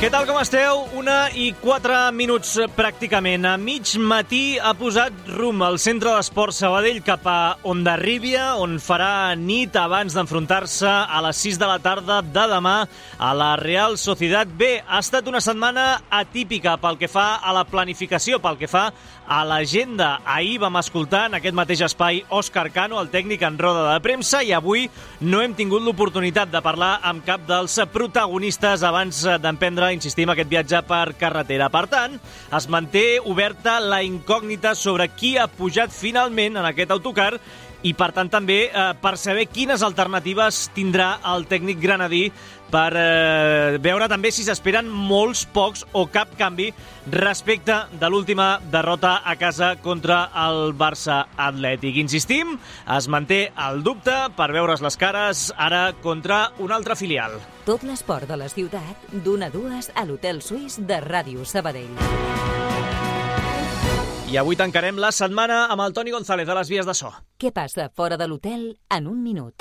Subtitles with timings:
[0.00, 0.78] Què tal, com esteu?
[0.96, 3.44] Una i quatre minuts eh, pràcticament.
[3.44, 9.36] A mig matí ha posat rum al centre d'esport Sabadell cap a Ondarríbia, on farà
[9.36, 12.74] nit abans d'enfrontar-se a les 6 de la tarda de demà
[13.20, 14.70] a la Real Societat B.
[14.80, 18.86] Ha estat una setmana atípica pel que fa a la planificació, pel que fa
[19.30, 20.18] a l'agenda.
[20.26, 24.42] Ahir vam escoltar en aquest mateix espai Òscar Cano, el tècnic en roda de premsa,
[24.42, 24.88] i avui
[25.22, 30.82] no hem tingut l'oportunitat de parlar amb cap dels protagonistes abans d'emprendre insistim, aquest viatge
[30.90, 31.70] per carretera.
[31.70, 32.18] Per tant,
[32.58, 37.36] es manté oberta la incògnita sobre qui ha pujat finalment en aquest autocar
[37.80, 42.26] i, per tant, també eh, per saber quines alternatives tindrà el tècnic granadí
[42.70, 46.70] per eh, veure també si s'esperen molts, pocs o cap canvi
[47.10, 51.98] respecte de l'última derrota a casa contra el Barça Atlètic.
[52.00, 52.56] Insistim,
[52.96, 57.38] es manté el dubte per veure's les cares ara contra un altre filial.
[57.66, 61.98] Tot l'esport de la ciutat, d'una a dues a l'Hotel Suís de Ràdio Sabadell.
[64.30, 67.10] I avui tancarem la setmana amb el Toni González de les Vies de So.
[67.34, 69.58] Què passa fora de l'hotel en un minut?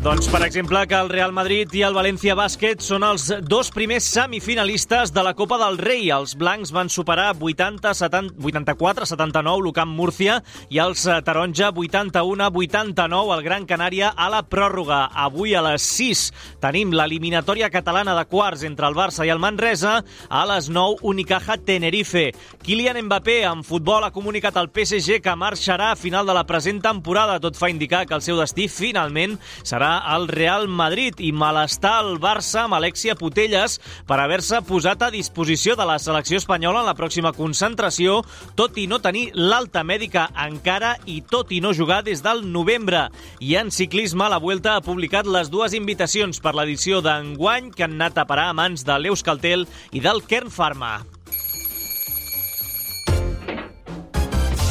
[0.00, 4.06] Doncs, per exemple, que el Real Madrid i el València Bàsquet són els dos primers
[4.08, 6.06] semifinalistes de la Copa del Rei.
[6.08, 10.38] Els blancs van superar 84-79 l'Ucamp Múrcia
[10.72, 15.02] i els eh, taronja 81-89 el Gran Canària a la pròrroga.
[15.12, 16.24] Avui a les 6
[16.64, 19.98] tenim l'eliminatòria catalana de quarts entre el Barça i el Manresa.
[20.30, 22.30] A les 9, Unicaja Tenerife.
[22.64, 26.80] Kylian Mbappé, en futbol, ha comunicat al PSG que marxarà a final de la present
[26.88, 27.36] temporada.
[27.36, 32.18] Tot fa indicar que el seu destí finalment serà al Real Madrid i malestar al
[32.22, 36.96] Barça amb Alexia Putelles per haver-se posat a disposició de la selecció espanyola en la
[36.98, 38.20] pròxima concentració,
[38.54, 43.08] tot i no tenir l'alta mèdica encara i tot i no jugar des del novembre.
[43.40, 47.98] I en ciclisme, la Vuelta ha publicat les dues invitacions per l'edició d'enguany que han
[47.98, 51.00] anat a parar a mans de l'Euskaltel i del Kern Pharma.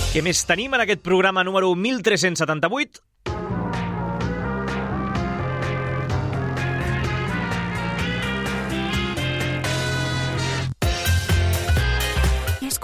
[0.09, 3.09] Què més tenim en aquest programa número 1378?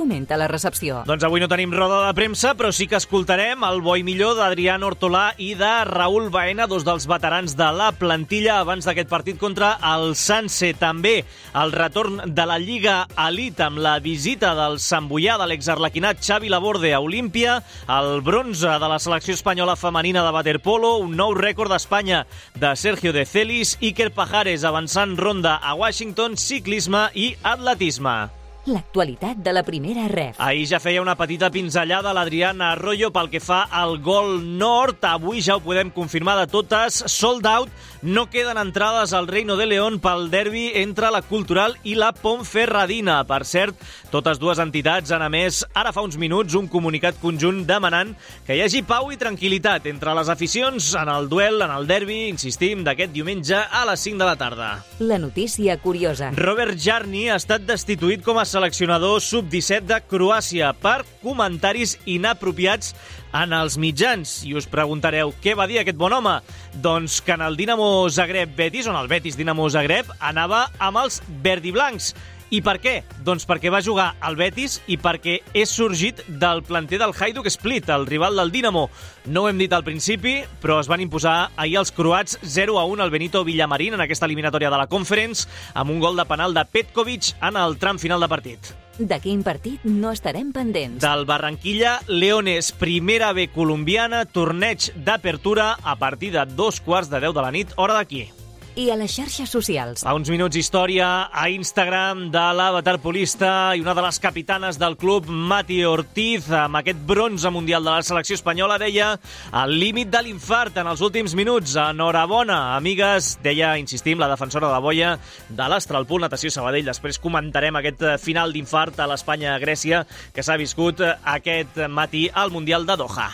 [0.05, 0.99] Comenta la recepció?
[1.09, 4.35] Doncs avui no tenim roda de premsa, però sí que escoltarem el bo i millor
[4.37, 9.39] d'Adrián Hortolà i de Raül Baena, dos dels veterans de la plantilla abans d'aquest partit
[9.41, 10.75] contra el Sanse.
[10.77, 11.15] També
[11.57, 16.53] el retorn de la Lliga Elite amb la visita del Sant Boià de l'exarlequinat Xavi
[16.53, 17.57] Laborde a Olímpia,
[17.89, 23.09] el bronze de la selecció espanyola femenina de waterpolo, un nou rècord d'Espanya de Sergio
[23.09, 30.07] de Celis, Iker Pajares avançant ronda a Washington, ciclisme i atletisme l'actualitat de la primera
[30.07, 30.39] ref.
[30.41, 35.03] Ahir ja feia una petita pinzellada l'Adriana Arroyo pel que fa al gol nord.
[35.05, 37.03] Avui ja ho podem confirmar de totes.
[37.11, 37.69] Sold out.
[38.05, 43.17] No queden entrades al Reino de León pel derbi entre la Cultural i la Pontferradina.
[43.25, 43.79] Per cert,
[44.11, 48.13] totes dues entitats han emès ara fa uns minuts un comunicat conjunt demanant
[48.45, 52.27] que hi hagi pau i tranquil·litat entre les aficions en el duel, en el derbi,
[52.29, 54.69] insistim, d'aquest diumenge a les 5 de la tarda.
[54.99, 56.29] La notícia curiosa.
[56.37, 62.93] Robert Jarni ha estat destituït com a seleccionador sub-17 de Croàcia per comentaris inapropiats
[63.35, 64.37] en els mitjans.
[64.47, 66.37] I us preguntareu, què va dir aquest bon home?
[66.83, 72.13] Doncs que en el Dinamo Zagreb-Betis, on el Betis Dinamo Zagreb, anava amb els verdiblancs.
[72.55, 73.01] I per què?
[73.27, 77.89] Doncs perquè va jugar al Betis i perquè és sorgit del planter del Hajduk Split,
[77.91, 78.85] el rival del Dinamo.
[79.27, 82.85] No ho hem dit al principi, però es van imposar ahir els croats 0 a
[82.87, 86.55] 1 al Benito Villamarín en aquesta eliminatòria de la Conference amb un gol de penal
[86.55, 88.71] de Petkovic en el tram final de partit.
[88.95, 91.01] De quin partit no estarem pendents?
[91.03, 97.35] Del Barranquilla Leones, primera B colombiana, torneig d'apertura a partir de dos quarts de deu
[97.35, 98.29] de la nit, hora d'aquí
[98.75, 100.03] i a les xarxes socials.
[100.05, 104.97] A uns minuts història a Instagram de la waterpolista i una de les capitanes del
[104.99, 109.13] club, Mati Ortiz, amb aquest bronze mundial de la selecció espanyola, deia
[109.51, 111.77] al límit de l'infart en els últims minuts.
[111.79, 115.15] Enhorabona, amigues, deia, insistim, la defensora de boia
[115.49, 116.91] de l'Astralpool Natació Sabadell.
[116.91, 120.05] Després comentarem aquest final d'infart a l'Espanya-Grècia
[120.35, 123.31] que s'ha viscut aquest matí al Mundial de Doha.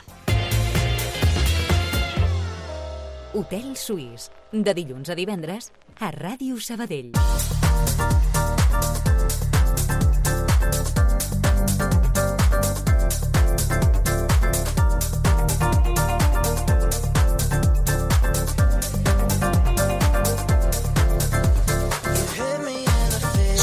[3.34, 5.70] Hotel Suís, de dilluns a divendres
[6.04, 7.14] a Ràdio Sabadell.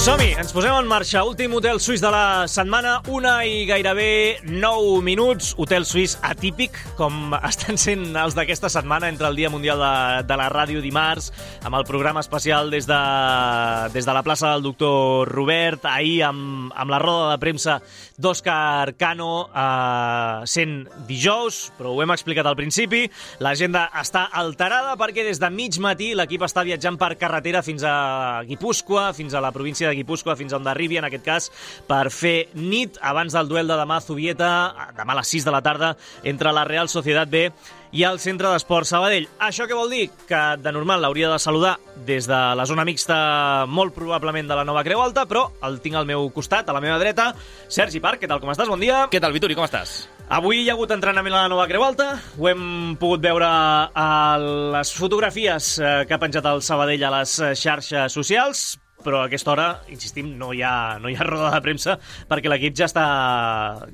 [0.09, 1.21] Som-hi, ens posem en marxa.
[1.29, 5.51] Últim hotel suís de la setmana, una i gairebé 9 minuts.
[5.61, 10.39] Hotel suís atípic, com estan sent els d'aquesta setmana entre el Dia Mundial de, de
[10.41, 11.29] la Ràdio dimarts,
[11.61, 13.01] amb el programa especial des de,
[13.93, 17.77] des de la plaça del doctor Robert, ahir amb, amb la roda de premsa
[18.17, 23.05] d'Òscar Cano, eh, sent dijous, però ho hem explicat al principi.
[23.45, 28.41] L'agenda està alterada perquè des de mig matí l'equip està viatjant per carretera fins a
[28.49, 31.51] Guipúscoa, fins a la província de Guipúscoa fins on arribi, en aquest cas,
[31.89, 34.53] per fer nit abans del duel de demà a Zubieta,
[34.97, 37.49] demà a les 6 de la tarda, entre la Real Societat B
[37.93, 39.29] i el Centre d'Esport Sabadell.
[39.41, 40.09] Això què vol dir?
[40.29, 44.67] Que de normal l'hauria de saludar des de la zona mixta, molt probablement de la
[44.69, 47.31] Nova Creu Alta, però el tinc al meu costat, a la meva dreta.
[47.69, 48.69] Sergi Parc, què tal, com estàs?
[48.69, 49.07] Bon dia.
[49.13, 50.03] Què tal, Vituri, com estàs?
[50.29, 54.09] Avui hi ha hagut entrenament a la Nova Creu Alta, ho hem pogut veure a
[54.77, 58.67] les fotografies eh, que ha penjat el Sabadell a les eh, xarxes socials,
[59.05, 61.99] però a aquesta hora, insistim, no hi ha, no hi ha roda de premsa
[62.29, 63.07] perquè l'equip ja, està,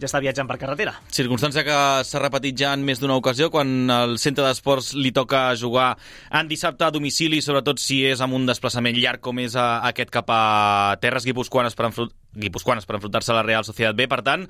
[0.00, 0.96] ja està viatjant per carretera.
[1.12, 5.46] Circumstància que s'ha repetit ja en més d'una ocasió quan el centre d'esports li toca
[5.60, 5.94] jugar
[6.32, 10.12] en dissabte a domicili, sobretot si és amb un desplaçament llarg com és a, aquest
[10.14, 14.06] cap a Terres Guipuscoanes per, enfront, guipuscoanes per enfrontar-se a la Real Societat B.
[14.10, 14.46] Per tant,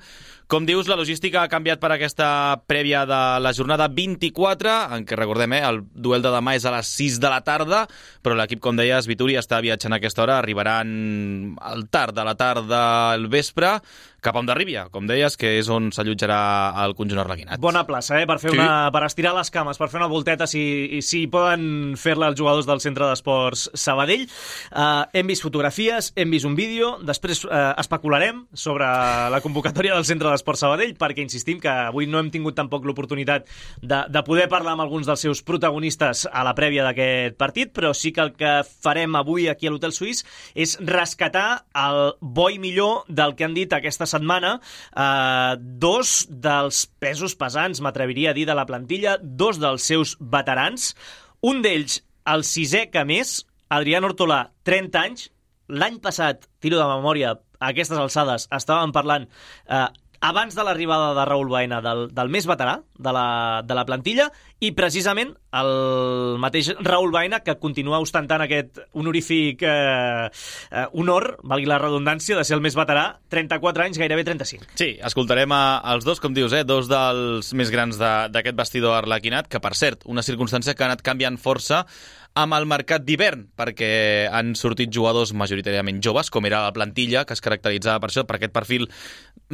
[0.51, 2.27] com dius, la logística ha canviat per aquesta
[2.69, 6.73] prèvia de la jornada 24, en què recordem, eh, el duel de demà és a
[6.75, 7.85] les 6 de la tarda,
[8.21, 12.35] però l'equip, com deies, Vituri està viatjant a aquesta hora, arribaran al tard de la
[12.37, 12.81] tarda
[13.13, 13.79] al vespre,
[14.25, 16.39] cap a Ondarribia, com deies, que és on s'allotjarà
[16.85, 17.61] el conjunt arlequinat.
[17.61, 18.25] Bona plaça, eh?
[18.29, 18.57] per, fer sí.
[18.57, 20.63] una, per estirar les cames, per fer una volteta, si,
[21.05, 24.25] si poden fer-la els jugadors del Centre d'Esports Sabadell.
[24.71, 28.87] Uh, hem vist fotografies, hem vist un vídeo, després uh, especularem sobre
[29.31, 33.45] la convocatòria del Centre d'Esports Sabadell, perquè insistim que avui no hem tingut tampoc l'oportunitat
[33.81, 37.93] de, de poder parlar amb alguns dels seus protagonistes a la prèvia d'aquest partit, però
[37.93, 40.25] sí que el que farem avui aquí a l'Hotel Suís
[40.57, 46.85] és rescatar el bo i millor del que han dit aquesta setmana eh, dos dels
[47.01, 50.93] pesos pesants, m'atreviria a dir, de la plantilla, dos dels seus veterans,
[51.41, 52.01] un d'ells,
[52.31, 55.29] el sisè que més, Adrián Hortolà, 30 anys,
[55.67, 59.87] l'any passat, tiro de memòria, a aquestes alçades, estàvem parlant eh,
[60.25, 64.25] abans de l'arribada de Raül Baena, del, del més veterà de la, de la plantilla,
[64.63, 71.69] i precisament el mateix Raül Baena, que continua ostentant aquest honorífic eh, eh, honor, valgui
[71.69, 74.73] la redundància, de ser el més veterà, 34 anys, gairebé 35.
[74.81, 75.63] Sí, escoltarem a,
[75.93, 80.09] els dos, com dius, eh, dos dels més grans d'aquest vestidor arlequinat, que, per cert,
[80.09, 81.85] una circumstància que ha anat canviant força
[82.35, 87.35] amb el mercat d'hivern, perquè han sortit jugadors majoritàriament joves, com era la plantilla, que
[87.35, 88.89] es caracteritzava per això, per aquest perfil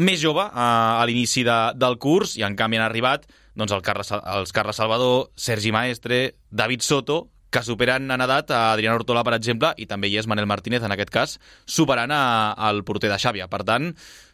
[0.02, 3.84] més jove a, a l'inici de, del curs, i en canvi han arribat doncs, el
[3.86, 9.26] Carles, els Carles Salvador, Sergi Maestre, David Soto, que superen en edat a Adrián Ortola,
[9.28, 11.38] per exemple, i també hi és Manel Martínez, en aquest cas,
[11.68, 13.50] superant al porter de Xàbia.
[13.52, 13.92] Per tant,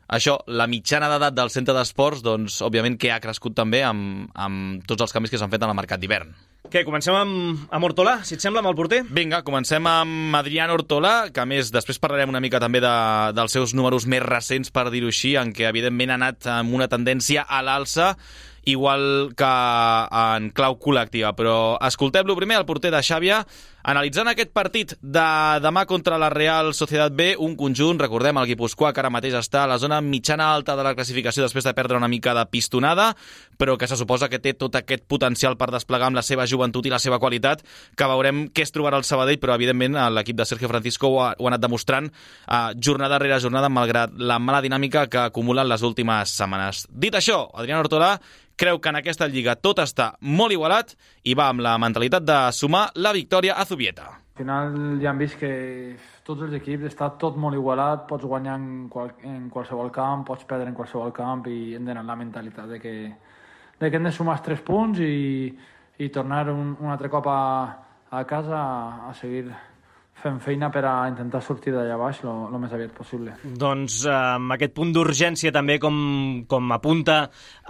[0.08, 4.86] això, la mitjana d'edat del centre d'esports, doncs, òbviament que ha crescut també amb, amb
[4.88, 6.32] tots els canvis que s'han fet en el mercat d'hivern.
[6.68, 9.00] Què, comencem amb, amb Hortolà, si et sembla, amb el porter?
[9.16, 12.98] Vinga, comencem amb Adrián Hortolà, que a més després parlarem una mica també de,
[13.38, 16.90] dels seus números més recents, per dir-ho així, en què evidentment ha anat amb una
[16.92, 18.14] tendència a l'alça
[18.68, 21.32] igual que en clau col·lectiva.
[21.40, 23.42] Però escoltem-lo primer, el porter de Xàbia,
[23.88, 25.26] analitzant aquest partit de
[25.64, 29.64] demà contra la Real Societat B, un conjunt, recordem, el Guipuscoa, que ara mateix està
[29.64, 33.14] a la zona mitjana alta de la classificació després de perdre una mica de pistonada,
[33.58, 36.86] però que se suposa que té tot aquest potencial per desplegar amb la seva joventut
[36.86, 37.64] i la seva qualitat,
[37.96, 41.30] que veurem què es trobarà el Sabadell, però evidentment l'equip de Sergio Francisco ho ha,
[41.38, 45.88] ho ha anat demostrant eh, jornada rere jornada, malgrat la mala dinàmica que acumulen les
[45.88, 46.86] últimes setmanes.
[46.92, 48.18] Dit això, Adrián Ortolà
[48.58, 50.96] creu que en aquesta lliga tot està molt igualat
[51.30, 54.10] i va amb la mentalitat de sumar la victòria a Zubieta.
[54.10, 55.52] Al final ja hem vist que
[56.26, 60.46] tots els equips està tot molt igualat, pots guanyar en, qual, en qualsevol camp, pots
[60.50, 62.94] perdre en qualsevol camp i hem d'anar la mentalitat de que,
[63.78, 65.54] de que hem de sumar els tres punts i,
[65.98, 67.42] i tornar un, un altre cop a,
[68.10, 68.62] a casa
[69.10, 69.46] a seguir
[70.22, 73.36] fem feina per a intentar sortir d'allà baix el més aviat possible.
[73.44, 75.98] Doncs eh, amb aquest punt d'urgència també, com,
[76.50, 77.20] com apunta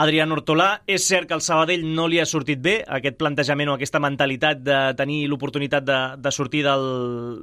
[0.03, 3.77] Adrián Hortolà, és cert que el Sabadell no li ha sortit bé aquest plantejament o
[3.77, 6.87] aquesta mentalitat de tenir l'oportunitat de, de sortir del,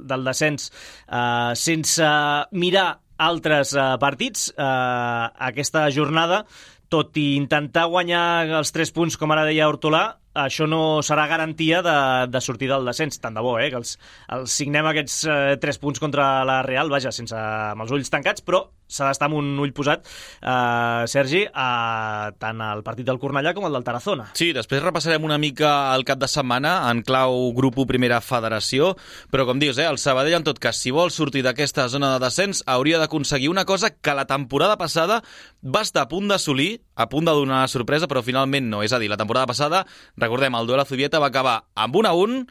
[0.09, 2.11] del descens eh, sense
[2.57, 4.49] mirar altres eh, partits.
[4.57, 6.43] Eh, aquesta jornada
[6.89, 8.25] tot i intentar guanyar
[8.59, 11.97] els 3 punts, com ara deia Hortolà, això no serà garantia de,
[12.31, 13.95] de sortir del descens, tant de bo, eh, que els,
[14.35, 18.43] els signem aquests eh, 3 punts contra la Real, vaja, sense, amb els ulls tancats,
[18.45, 20.05] però s'ha d'estar amb un ull posat,
[20.41, 24.27] eh, Sergi, a tant al partit del Cornellà com el del Tarazona.
[24.37, 28.93] Sí, després repassarem una mica el cap de setmana en clau grup 1 Primera Federació,
[29.31, 32.25] però com dius, eh, el Sabadell, en tot cas, si vol sortir d'aquesta zona de
[32.25, 35.21] descens, hauria d'aconseguir una cosa que la temporada passada
[35.63, 38.83] va estar a punt d'assolir, a punt de donar sorpresa, però finalment no.
[38.83, 39.85] És a dir, la temporada passada
[40.25, 42.41] Recordem, el duel a Zubieta va acabar amb 1 a 1,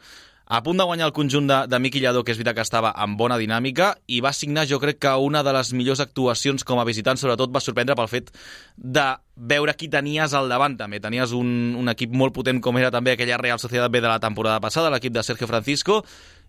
[0.46, 2.90] a punt de guanyar el conjunt de, de Miqui Lladó, que és veritat que estava
[3.00, 6.78] en bona dinàmica, i va signar, jo crec que una de les millors actuacions com
[6.78, 8.30] a visitant, sobretot va sorprendre pel fet
[8.76, 11.00] de veure qui tenies al davant, també.
[11.00, 11.48] Tenies un,
[11.80, 14.92] un equip molt potent com era també aquella Real Societat B de la temporada passada,
[14.92, 16.02] l'equip de Sergio Francisco,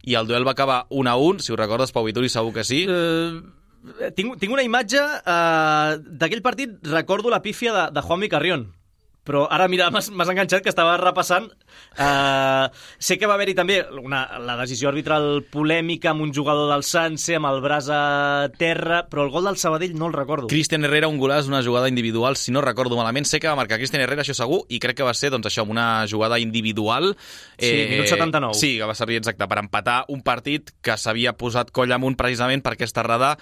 [0.03, 2.67] i el duel va acabar 1 a 1, si ho recordes, Pau Vituri, segur que
[2.67, 2.83] sí.
[2.85, 8.73] Uh, tinc, tinc una imatge uh, d'aquell partit, recordo la pífia de, de Juanmi Carrión,
[9.25, 11.49] però ara mira, m'has enganxat que estava repassant
[11.97, 16.85] uh, sé que va haver-hi també una, la decisió arbitral polèmica amb un jugador del
[16.85, 18.01] Sanse amb el braç a
[18.57, 20.47] terra, però el gol del Sabadell no el recordo.
[20.51, 23.79] Cristian Herrera, un golaç, una jugada individual, si no recordo malament, sé que va marcar
[23.81, 27.15] Cristian Herrera, això segur, i crec que va ser doncs, això, una jugada individual.
[27.57, 28.59] Sí, eh, minut 79.
[28.59, 32.63] Sí, que va servir exacte per empatar un partit que s'havia posat coll amunt precisament
[32.65, 33.35] per aquesta errada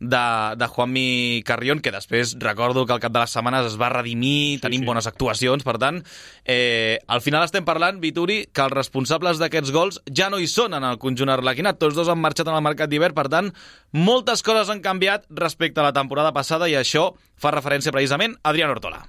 [0.00, 3.90] de, de Juanmi Carrion, que després recordo que al cap de les setmanes es va
[3.92, 4.88] redimir, sí, tenim sí.
[4.88, 6.00] bones actuacions, per tant,
[6.44, 10.74] eh, al final estem parlant, Vituri, que els responsables d'aquests gols ja no hi són
[10.74, 13.52] en el conjunt arlequinat, tots dos han marxat en el mercat d'hivern, per tant,
[13.92, 18.54] moltes coses han canviat respecte a la temporada passada i això fa referència precisament a
[18.54, 19.04] Adrián Ortola.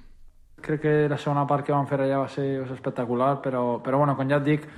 [0.62, 3.80] Crec que la segona part que vam fer allà va ser, va ser espectacular, però,
[3.82, 4.68] però bueno, com ja et dic,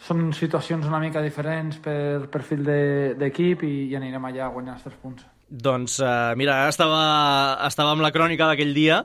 [0.00, 4.78] són situacions una mica diferents per perfil d'equip de, i, i anirem allà a guanyar
[4.78, 5.26] els tres punts.
[5.50, 9.00] Doncs uh, mira, estava, estava amb la crònica d'aquell dia.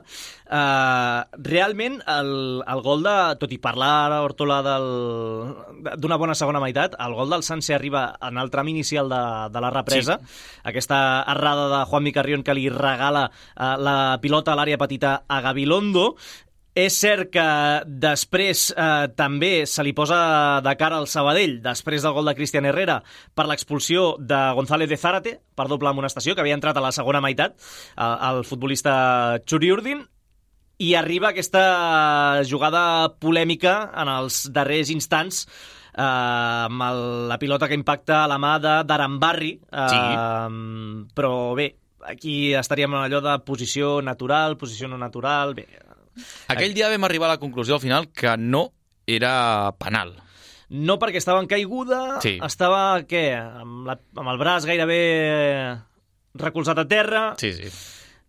[0.46, 2.30] Uh, realment, el,
[2.62, 3.14] el gol de...
[3.40, 4.60] Tot i parlar ara, Hortola,
[5.98, 9.64] d'una bona segona meitat, el gol del Sanse arriba en el tram inicial de, de
[9.64, 10.20] la represa.
[10.22, 10.38] Sí.
[10.70, 11.00] Aquesta
[11.34, 16.12] errada de Juan Micarrión que li regala uh, la pilota a l'àrea petita a Gabilondo
[16.76, 17.46] és cert que
[18.04, 22.68] després eh, també se li posa de cara al Sabadell, després del gol de Cristian
[22.68, 22.98] Herrera,
[23.34, 27.22] per l'expulsió de González de Zárate, per doble amonestació, que havia entrat a la segona
[27.24, 27.56] meitat,
[27.96, 30.04] eh, el futbolista Urdin,
[30.76, 35.46] i arriba aquesta jugada polèmica en els darrers instants
[35.96, 37.02] eh, amb el,
[37.32, 39.54] la pilota que impacta a la mà d'Arambarri.
[39.64, 41.08] Eh, sí.
[41.16, 41.70] Però bé,
[42.04, 45.56] aquí estaríem en allò de posició natural, posició no natural...
[45.56, 45.68] Bé,
[46.52, 48.70] aquell dia vam arribar a la conclusió al final que no
[49.06, 50.16] era penal.
[50.68, 52.36] No perquè estava en caiguda, sí.
[52.42, 55.02] estava, què, amb, la, amb el braç gairebé
[56.34, 57.28] recolzat a terra...
[57.38, 57.70] Sí, sí.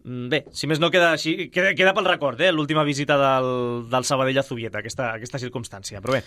[0.08, 3.50] Mm, bé, si més no queda així, queda, queda pel record, eh, l'última visita del,
[3.92, 6.00] del Sabadell a Zubieta, aquesta, aquesta circumstància.
[6.04, 6.22] Però bé,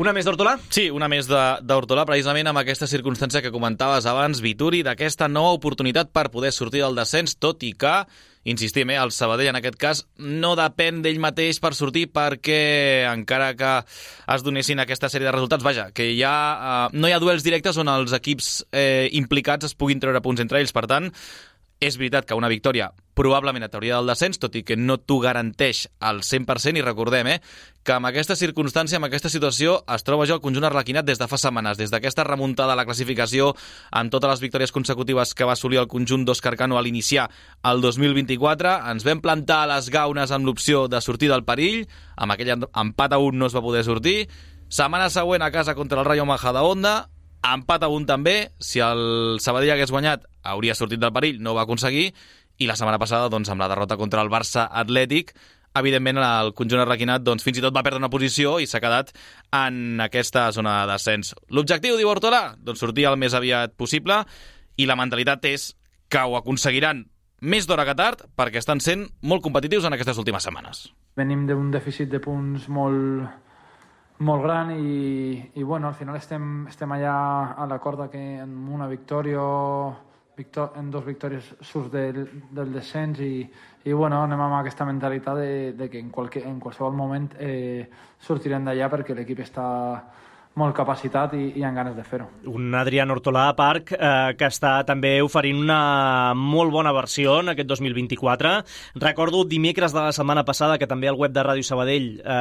[0.00, 0.56] una més d'Hortolà?
[0.74, 6.10] Sí, una més d'Hortolà, precisament amb aquesta circumstància que comentaves abans, Vituri, d'aquesta nova oportunitat
[6.10, 7.94] per poder sortir del descens, tot i que,
[8.50, 13.52] insistim, eh, el Sabadell en aquest cas no depèn d'ell mateix per sortir perquè encara
[13.54, 13.72] que
[14.34, 17.78] es donessin aquesta sèrie de resultats, vaja, que ja eh, no hi ha duels directes
[17.78, 21.12] on els equips eh, implicats es puguin treure punts entre ells, per tant,
[21.84, 25.20] és veritat que una victòria probablement et hauria del descens, tot i que no t'ho
[25.22, 27.36] garanteix al 100%, i recordem eh,
[27.86, 31.28] que amb aquesta circumstància, amb aquesta situació, es troba jo el conjunt arlequinat des de
[31.30, 33.52] fa setmanes, des d'aquesta remuntada a la classificació,
[33.92, 37.28] amb totes les victòries consecutives que va assolir el conjunt d'Òscar Cano a l'iniciar
[37.70, 41.84] el 2024, ens vam plantar a les gaunes amb l'opció de sortir del perill,
[42.16, 44.24] amb aquell empat a un no es va poder sortir,
[44.68, 47.13] setmana següent a casa contra el Rayo Majadahonda,
[47.52, 50.24] empat a un també, si el Sabadell hagués guanyat
[50.54, 52.12] hauria sortit del perill, no ho va aconseguir,
[52.58, 55.34] i la setmana passada, doncs, amb la derrota contra el Barça Atlètic,
[55.74, 59.10] evidentment el conjunt arrequinat doncs, fins i tot va perdre una posició i s'ha quedat
[59.58, 61.34] en aquesta zona de descens.
[61.50, 64.22] L'objectiu, diu Hortola, doncs sortir el més aviat possible
[64.78, 65.72] i la mentalitat és
[66.08, 67.04] que ho aconseguiran
[67.44, 70.86] més d'hora que tard perquè estan sent molt competitius en aquestes últimes setmanes.
[71.18, 73.26] Venim d'un dèficit de punts molt,
[74.18, 77.14] molt gran i, i bueno, al final estem, estem allà
[77.58, 79.42] a la corda que amb una victòria
[80.36, 83.44] victor en dos victòries surts del, del descens i,
[83.84, 87.86] i bueno, anem amb aquesta mentalitat de, de que en, qualque, en qualsevol moment eh,
[88.18, 89.66] sortirem d'allà perquè l'equip està
[90.60, 92.28] molt capacitat i, i amb ganes de fer-ho.
[92.50, 97.50] Un Adrián Hortolà a Parc eh, que està també oferint una molt bona versió en
[97.52, 98.52] aquest 2024.
[99.02, 102.36] Recordo dimecres de la setmana passada que també al web de Ràdio Sabadell eh,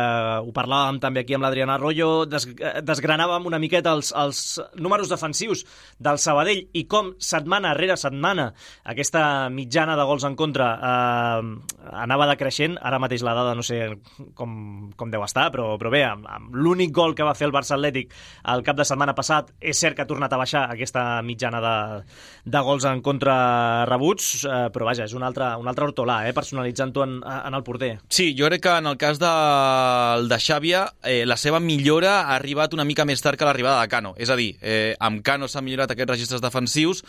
[0.45, 2.45] ho parlàvem també aquí amb l'Adriana Arroyo, des,
[2.85, 4.43] desgranàvem una miqueta els, els
[4.77, 5.65] números defensius
[5.97, 8.51] del Sabadell i com setmana rere setmana
[8.93, 11.49] aquesta mitjana de gols en contra eh,
[12.05, 12.77] anava decreixent.
[12.83, 13.81] Ara mateix la dada no sé
[14.37, 17.55] com, com deu estar, però, però bé, amb, amb l'únic gol que va fer el
[17.55, 19.51] Barça Atlètic Atlètic el cap de setmana passat.
[19.61, 21.75] És cert que ha tornat a baixar aquesta mitjana de,
[22.45, 26.33] de gols en contra rebuts, eh, però vaja, és un altre, un altre hortolà, eh,
[26.35, 27.93] personalitzant-ho en, en el porter.
[28.09, 29.33] Sí, jo crec que en el cas de,
[30.27, 33.91] de Xàbia, eh, la seva millora ha arribat una mica més tard que l'arribada de
[33.91, 34.13] Cano.
[34.17, 37.03] És a dir, eh, amb Cano s'han millorat aquests registres defensius,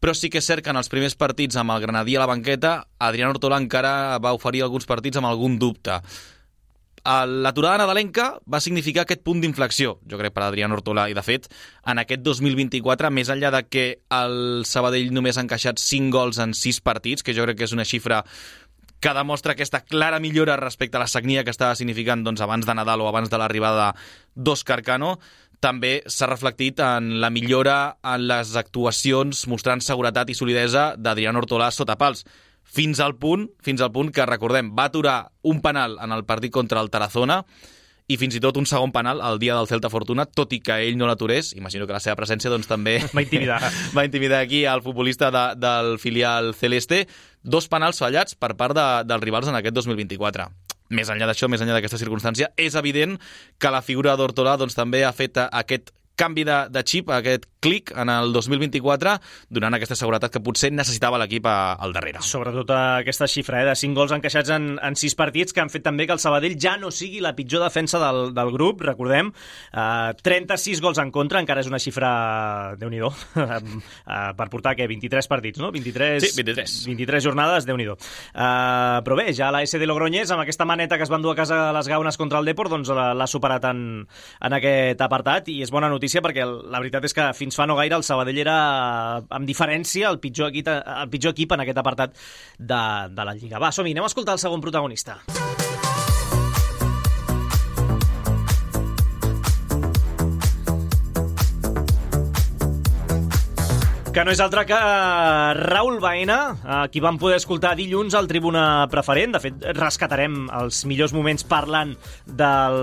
[0.00, 2.30] però sí que és cert que en els primers partits amb el Granadí a la
[2.30, 6.00] banqueta, Adrián Hortolà encara va oferir alguns partits amb algun dubte
[7.04, 11.08] l'aturada nadalenca va significar aquest punt d'inflexió, jo crec, per Adrián Hortolà.
[11.10, 11.48] I, de fet,
[11.88, 16.54] en aquest 2024, més enllà de que el Sabadell només ha encaixat 5 gols en
[16.54, 18.24] 6 partits, que jo crec que és una xifra
[19.00, 22.74] que demostra aquesta clara millora respecte a la sagnia que estava significant doncs, abans de
[22.76, 23.94] Nadal o abans de l'arribada
[24.36, 25.16] d'Òscar Cano,
[25.60, 31.70] també s'ha reflectit en la millora en les actuacions mostrant seguretat i solidesa d'Adrián Hortolà
[31.72, 32.24] sota pals
[32.70, 36.52] fins al punt, fins al punt que, recordem, va aturar un penal en el partit
[36.54, 37.42] contra el Tarazona
[38.10, 40.80] i fins i tot un segon penal el dia del Celta Fortuna, tot i que
[40.86, 43.60] ell no l'aturés, imagino que la seva presència doncs, també va intimidar.
[43.96, 47.04] va intimidar aquí al futbolista de, del filial Celeste,
[47.42, 50.48] dos penals fallats per part de, dels rivals en aquest 2024.
[50.90, 53.14] Més enllà d'això, més enllà d'aquesta circumstància, és evident
[53.62, 57.92] que la figura d'Hortolà doncs, també ha fet aquest canvi de, de xip, aquest clic
[57.96, 59.14] en el 2024,
[59.52, 62.22] donant aquesta seguretat que potser necessitava l'equip al darrere.
[62.24, 65.84] Sobretot aquesta xifra eh, de 5 gols encaixats en, en 6 partits que han fet
[65.84, 69.32] també que el Sabadell ja no sigui la pitjor defensa del, del grup, recordem,
[69.72, 72.10] eh, 36 gols en contra, encara és una xifra,
[72.80, 75.70] déu nhi eh, per portar que 23 partits, no?
[75.72, 76.76] 23, sí, 23.
[76.90, 77.96] 23 jornades, déu nhi eh,
[79.04, 81.60] Però bé, ja la SD Logroñés, amb aquesta maneta que es van dur a casa
[81.76, 83.84] les gaunes contra el Depor, doncs l'ha superat en,
[84.40, 87.66] en aquest apartat i és bona notícia notícia perquè la veritat és que fins fa
[87.70, 88.58] no gaire el Sabadell era,
[89.30, 92.18] amb diferència, el pitjor equip, el pitjor equip en aquest apartat
[92.58, 92.82] de,
[93.14, 93.62] de la Lliga.
[93.62, 95.20] Va, som-hi, anem a escoltar el segon protagonista.
[104.10, 104.78] Que no és altre que
[105.54, 106.38] Raül Baena,
[106.90, 109.36] qui vam poder escoltar dilluns al Tribuna Preferent.
[109.36, 111.92] De fet, rescatarem els millors moments parlant
[112.26, 112.80] del,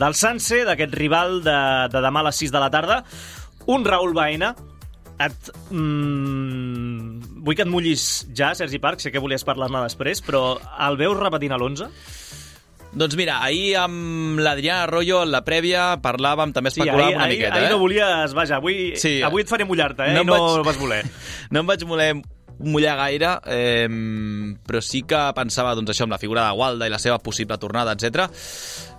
[0.00, 1.58] del Sanse, d'aquest rival de,
[1.92, 2.98] de demà a les 6 de la tarda.
[3.70, 4.50] Un Raül Baena
[5.22, 10.56] et, mm, vull que et mullis ja, Sergi Parc, sé que volies parlar-ne després, però
[10.88, 11.92] el veus repetint a l'11?
[12.92, 17.28] Doncs mira, ahir amb l'Adrià Arroyo, en la prèvia, parlàvem, també especulàvem sí, ahir, una
[17.28, 17.52] miqueta.
[17.52, 17.74] Ahir, ahir eh?
[17.74, 19.18] no volies, vaja, avui, sí.
[19.26, 20.16] avui et faré mullar-te, eh?
[20.16, 21.04] No, no vaig, vas voler.
[21.52, 22.12] no em vaig voler
[22.58, 23.88] mullar gaire, eh,
[24.66, 27.58] però sí que pensava doncs, això amb la figura de Walda i la seva possible
[27.60, 28.26] tornada, etc.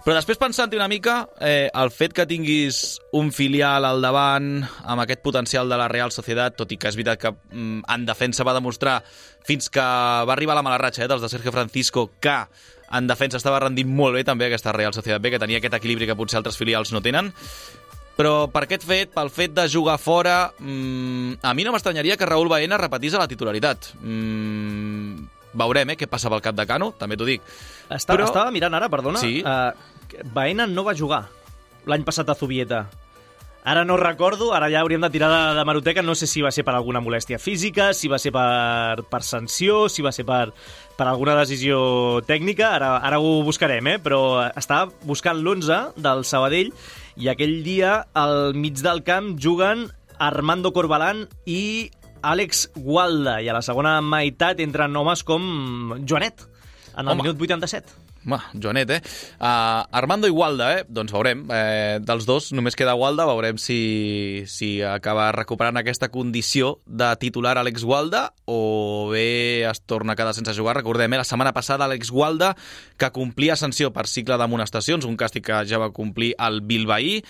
[0.06, 5.04] Però després pensant-hi una mica, eh, el fet que tinguis un filial al davant amb
[5.04, 8.48] aquest potencial de la Real Societat, tot i que és veritat que mm, en defensa
[8.48, 9.02] va demostrar
[9.46, 12.38] fins que va arribar la mala ratxa eh, dels de Sergio Francisco que
[12.92, 16.08] en defensa estava rendint molt bé també aquesta Real Societat B, que tenia aquest equilibri
[16.10, 17.32] que potser altres filials no tenen.
[18.20, 22.28] Però per aquest fet, pel fet de jugar fora, mmm, a mi no m'estranyaria que
[22.28, 23.94] Raúl Baena repetís a la titularitat.
[24.02, 25.28] Mmm,
[25.60, 27.46] veurem eh, què passa pel cap de Cano, també t'ho dic.
[27.88, 28.28] Estava, Però...
[28.28, 29.22] Estava mirant ara, perdona.
[29.24, 29.40] Sí.
[29.40, 29.72] Uh,
[30.36, 31.28] Baena no va jugar
[31.90, 32.88] l'any passat a Zubieta.
[33.70, 36.52] Ara no recordo, ara ja hauríem de tirar de, de Maroteca, no sé si va
[36.52, 40.54] ser per alguna molèstia física, si va ser per, per sanció, si va ser per,
[41.00, 44.00] per alguna decisió tècnica, ara, ara ho buscarem, eh?
[44.04, 46.74] però estava buscant l'11 del Sabadell
[47.20, 49.88] i aquell dia al mig del camp juguen
[50.20, 51.88] Armando Corbalán i
[52.20, 56.44] Àlex Gualda i a la segona meitat entren homes com Joanet
[56.98, 57.24] en el Home.
[57.24, 58.09] minut 87.
[58.24, 59.02] Ma, Joanet, eh?
[59.40, 60.84] Uh, Armando i Walda, eh?
[60.88, 61.46] Doncs veurem.
[61.56, 67.56] Eh, dels dos només queda Walda, veurem si, si acaba recuperant aquesta condició de titular
[67.62, 70.76] Àlex Walda o bé es torna a quedar sense jugar.
[70.82, 71.22] Recordem, eh?
[71.22, 72.56] la setmana passada Àlex Walda,
[73.00, 77.22] que complia sanció per cicle d'amonestacions, un càstig que ja va complir el Bilbaí,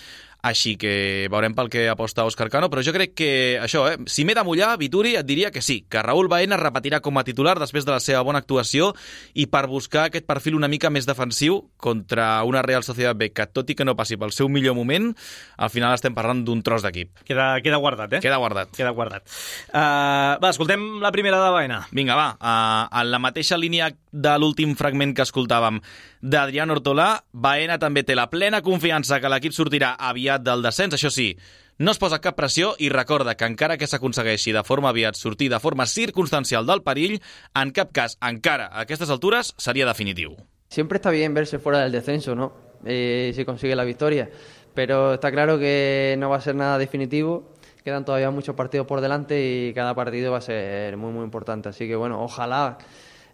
[0.42, 4.24] així que veurem pel que aposta Òscar Cano, però jo crec que això, eh, si
[4.24, 7.58] m'he de mullar, Vituri et diria que sí, que Raúl Baena repetirà com a titular
[7.60, 8.92] després de la seva bona actuació
[9.34, 13.46] i per buscar aquest perfil una mica més defensiu contra una Real Sociedad B que,
[13.46, 15.10] tot i que no passi pel seu millor moment,
[15.56, 17.24] al final estem parlant d'un tros d'equip.
[17.28, 18.20] Queda, queda guardat, eh?
[18.24, 18.72] Queda guardat.
[18.76, 19.26] Queda guardat.
[19.68, 21.82] Uh, va, escoltem la primera de Baena.
[21.92, 22.30] Vinga, va.
[22.40, 25.80] Uh, en la mateixa línia de l'últim fragment que escoltàvem
[26.20, 31.10] d'Adrián Hortolà, Baena també té la plena confiança que l'equip sortirà aviat del descens, això
[31.10, 31.32] sí,
[31.80, 35.48] no es posa cap pressió i recorda que encara que s'aconsegueixi de forma aviat sortir
[35.48, 37.14] de forma circunstancial del perill,
[37.56, 40.36] en cap cas, encara a aquestes altures, seria definitiu.
[40.68, 42.52] Siempre está bien verse fuera del descenso, ¿no?
[42.84, 44.28] Eh, si consigue la victoria.
[44.74, 47.54] Pero está claro que no va a ser nada definitivo.
[47.82, 51.70] Quedan todavía muchos partidos por delante y cada partido va a ser muy, muy importante.
[51.70, 52.78] Así que bueno, ojalá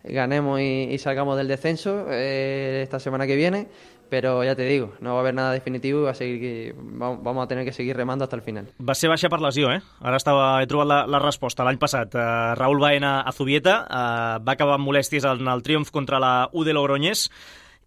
[0.09, 3.69] ganemos y, y salgamos del descenso eh, esta semana que viene
[4.09, 7.65] però ja te digo, no va haver nada definitivo i va seguir, vamos a tener
[7.65, 8.69] que seguir remando hasta el final.
[8.79, 9.81] Va ser baixa per lesió, eh?
[10.01, 11.67] Ara estava, he trobat la, la resposta.
[11.67, 15.91] L'any passat, uh, Raúl Baena a Zubieta uh, va acabar amb molèsties en el triomf
[15.91, 17.27] contra la U de Logroñés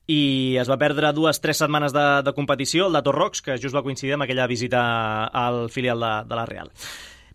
[0.09, 3.77] i es va perdre dues, tres setmanes de, de competició, el de Torrox, que just
[3.77, 4.81] va coincidir amb aquella visita
[5.27, 6.73] al filial de, de la Real.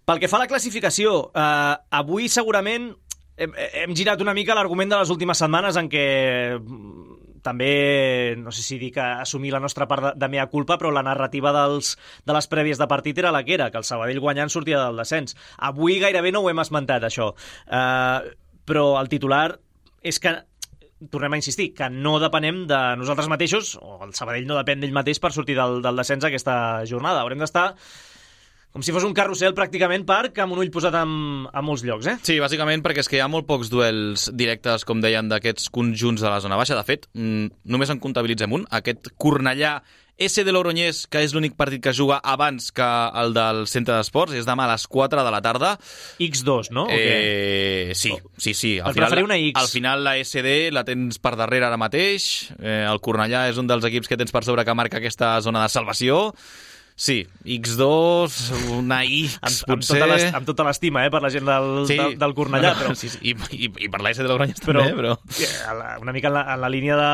[0.04, 2.90] Pel que fa a la classificació, eh, avui segurament
[3.36, 3.52] hem,
[3.84, 6.06] hem girat una mica l'argument de les últimes setmanes en què
[7.44, 11.04] també, no sé si dic assumir la nostra part de, de mea culpa, però la
[11.04, 11.92] narrativa dels,
[12.24, 14.96] de les prèvies de partit era la que era, que el Sabadell guanyant sortia del
[14.96, 15.36] descens.
[15.68, 17.34] Avui gairebé no ho hem esmentat, això.
[17.68, 18.32] Uh,
[18.64, 19.58] però el titular
[20.00, 20.38] és que
[21.12, 24.96] tornem a insistir, que no depenem de nosaltres mateixos, o el Sabadell no depèn d'ell
[24.96, 26.56] mateix per sortir del, del descens aquesta
[26.88, 27.20] jornada.
[27.20, 27.74] Haurem d'estar
[28.74, 31.10] com si fos un carrusel pràcticament parc amb un ull posat en,
[31.46, 32.16] en molts llocs, eh?
[32.26, 36.24] Sí, bàsicament perquè és que hi ha molt pocs duels directes, com deien, d'aquests conjunts
[36.24, 36.74] de la zona baixa.
[36.74, 39.76] De fet, mm, només en comptabilitzem un, aquest Cornellà
[40.18, 42.90] S de Loroñés, que és l'únic partit que juga abans que
[43.22, 45.72] el del centre d'esports, és demà a les 4 de la tarda.
[46.18, 46.88] X2, no?
[46.90, 48.76] Eh, sí, sí, sí.
[48.82, 49.54] Al final, una X.
[49.62, 52.50] Al final la SD la tens per darrere ara mateix.
[52.58, 55.62] Eh, el Cornellà és un dels equips que tens per sobre que marca aquesta zona
[55.62, 56.32] de salvació.
[56.94, 58.34] Sí, X2,
[58.78, 59.98] una X, amb, potser...
[60.30, 61.96] Amb tota l'estima, eh, per la gent del, sí.
[61.98, 62.70] del, del Cornellà.
[62.78, 62.92] Però...
[62.94, 65.16] sí, sí, i, i, i per l'AS de Logroñés també, però...
[66.04, 67.10] Una mica en la, en la línia de...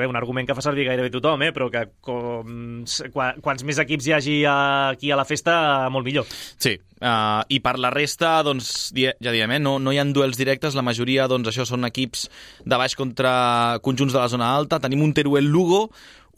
[0.00, 2.82] Bé, un argument que fa servir gairebé tothom, eh, però que com,
[3.14, 5.54] quan, quants més equips hi hagi aquí a la festa,
[5.94, 6.26] molt millor.
[6.58, 10.42] Sí, uh, i per la resta, doncs, ja diem, eh, no, no hi ha duels
[10.42, 12.26] directes, la majoria, doncs, això són equips
[12.66, 14.82] de baix contra conjunts de la zona alta.
[14.82, 15.86] Tenim un Teruel Lugo,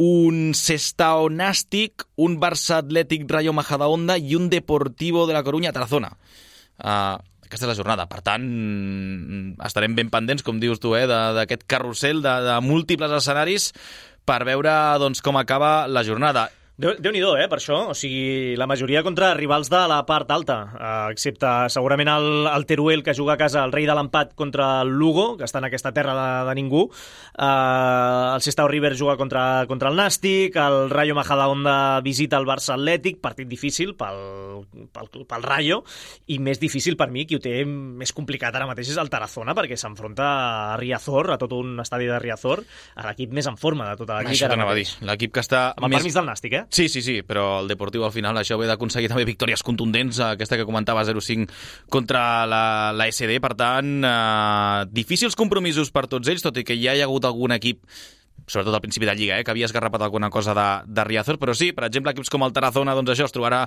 [0.01, 6.15] un Sestao Nàstic, un Barça Atlètic Rayo Majadahonda i un Deportivo de la Coruña Tarazona.
[6.79, 7.21] Uh,
[7.53, 8.07] aquesta és la jornada.
[8.09, 8.47] Per tant,
[9.61, 13.73] estarem ben pendents, com dius tu, eh, d'aquest carrusel de, de múltiples escenaris
[14.25, 16.49] per veure doncs, com acaba la jornada.
[16.81, 17.77] Déu-n'hi-do, eh, per això.
[17.93, 22.65] O sigui, la majoria contra rivals de la part alta, eh, excepte segurament el, el
[22.67, 25.69] Teruel, que juga a casa el rei de l'empat contra el Lugo, que està en
[25.69, 26.87] aquesta terra de, de ningú.
[27.37, 32.75] Eh, el Sestao River juga contra, contra el Nàstic, el Rayo Majadahonda visita el Barça
[32.79, 34.65] Atlètic, partit difícil pel,
[34.97, 35.83] pel, pel Rayo,
[36.33, 39.53] i més difícil per mi, qui ho té més complicat ara mateix és el Tarazona,
[39.55, 40.33] perquè s'enfronta
[40.73, 42.65] a Riazor, a tot un estadi de Riazor,
[42.97, 44.39] a l'equip més en forma de tota l'equip.
[44.39, 45.69] Això t'anava a dir, l'equip que està...
[45.77, 46.01] Amb el més...
[46.01, 46.62] permís del Nàstic, eh?
[46.71, 50.59] Sí, sí, sí, però el Deportiu al final això ve d'aconseguir també victòries contundents, aquesta
[50.61, 51.51] que comentava 0-5
[51.93, 52.65] contra la,
[52.97, 57.03] la SD, per tant, eh, difícils compromisos per tots ells, tot i que ja hi
[57.03, 57.83] ha hagut algun equip
[58.47, 61.55] sobretot al principi de Lliga, eh, que havia esgarrapat alguna cosa de, de Riazor, però
[61.55, 63.63] sí, per exemple, equips com el Tarazona, doncs això, es trobarà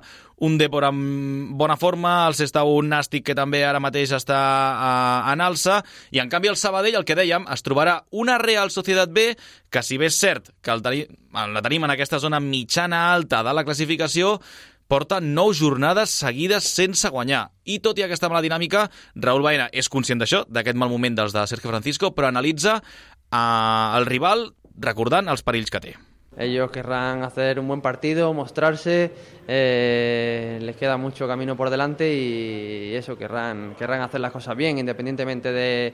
[0.45, 2.35] un Depor amb bona forma, el
[2.65, 4.39] un Nàstic que també ara mateix està
[4.75, 8.71] uh, en alça, i en canvi el Sabadell, el que dèiem, es trobarà una Real
[8.71, 9.33] Societat B,
[9.69, 13.53] que si bé és cert que el tenim, la tenim en aquesta zona mitjana-alta de
[13.53, 14.39] la classificació,
[14.87, 17.47] porta nou jornades seguides sense guanyar.
[17.65, 18.85] I tot i aquesta mala dinàmica,
[19.15, 23.97] Raúl Baena és conscient d'això, d'aquest mal moment dels de Sergio Francisco, però analitza eh,
[23.97, 25.95] el rival recordant els perills que té.
[26.37, 29.11] Ellos querrán hacer un buen partido, mostrarse,
[29.47, 34.77] eh, les queda mucho camino por delante y eso, querrán, querrán hacer las cosas bien,
[34.77, 35.93] independientemente de,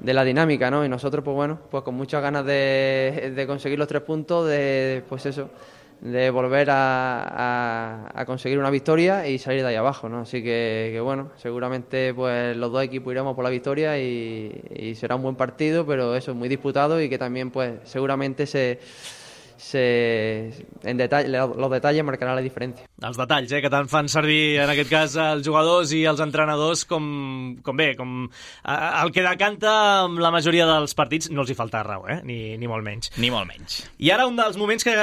[0.00, 0.86] de la dinámica, ¿no?
[0.86, 5.02] Y nosotros, pues bueno, pues con muchas ganas de, de conseguir los tres puntos, de,
[5.06, 5.50] pues eso,
[6.00, 10.20] de volver a, a, conseguir una victoria y salir de ahí abajo, ¿no?
[10.20, 14.94] Así que, que, bueno, seguramente pues los dos equipos iremos por la victoria y, y
[14.94, 18.78] será un buen partido, pero eso es muy disputado y que también pues seguramente se
[19.64, 22.84] se, en detall, los detalles marcaran la diferència.
[23.00, 26.82] Els detalls, eh, que tant fan servir en aquest cas els jugadors i els entrenadors
[26.90, 27.06] com,
[27.64, 29.72] com bé, com el que decanta
[30.02, 32.18] amb la majoria dels partits no els hi falta raó, eh?
[32.28, 33.14] ni, ni molt menys.
[33.16, 33.80] Ni molt menys.
[34.04, 34.94] I ara un dels moments que,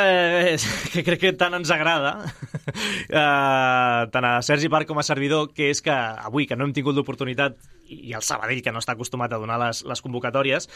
[0.93, 2.19] que crec que tant ens agrada,
[3.09, 6.77] eh, tant a Sergi Parc com a servidor, que és que avui, que no hem
[6.77, 7.57] tingut l'oportunitat
[7.91, 10.69] i el Sabadell, que no està acostumat a donar les, les convocatòries,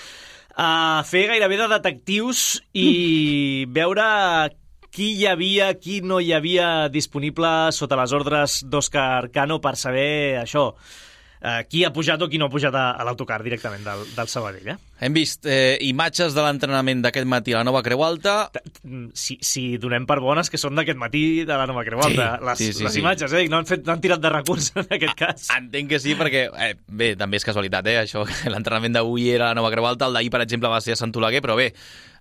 [0.56, 4.06] a fer gairebé de detectius i veure
[4.95, 10.39] qui hi havia, qui no hi havia disponible sota les ordres d'Òscar Cano per saber
[10.39, 10.69] això,
[11.41, 14.32] eh, qui ha pujat o qui no ha pujat a, a l'autocar directament del, del
[14.32, 14.78] Sabadell, eh?
[14.97, 18.36] Hem vist eh, imatges de l'entrenament d'aquest matí a la nova Creu Alta.
[19.12, 22.29] Si, si donem per bones que són d'aquest matí de la nova Creu Alta.
[22.38, 23.03] Sí, les, sí, sí, les sí.
[23.03, 23.43] imatges, eh?
[23.51, 25.49] No han, fet, no han tirat de recurs en aquest cas.
[25.58, 29.51] Entenc que sí, perquè, eh, bé, també és casualitat, eh, això, l'entrenament d'avui era a
[29.51, 31.73] la nova Creu Alta, el d'ahir, per exemple, va ser a Sant Oleguer, però bé,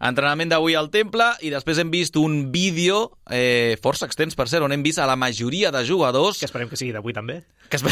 [0.02, 4.66] entrenament d'avui al Temple, i després hem vist un vídeo eh, força extens, per cert,
[4.66, 6.42] on hem vist a la majoria de jugadors...
[6.42, 7.44] Que esperem que sigui d'avui també.
[7.70, 7.84] que, es...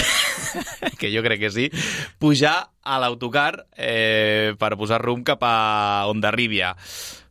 [1.01, 1.71] que jo crec que sí,
[2.19, 6.75] pujar a l'autocar eh, per posar rumb cap a Ondarribia.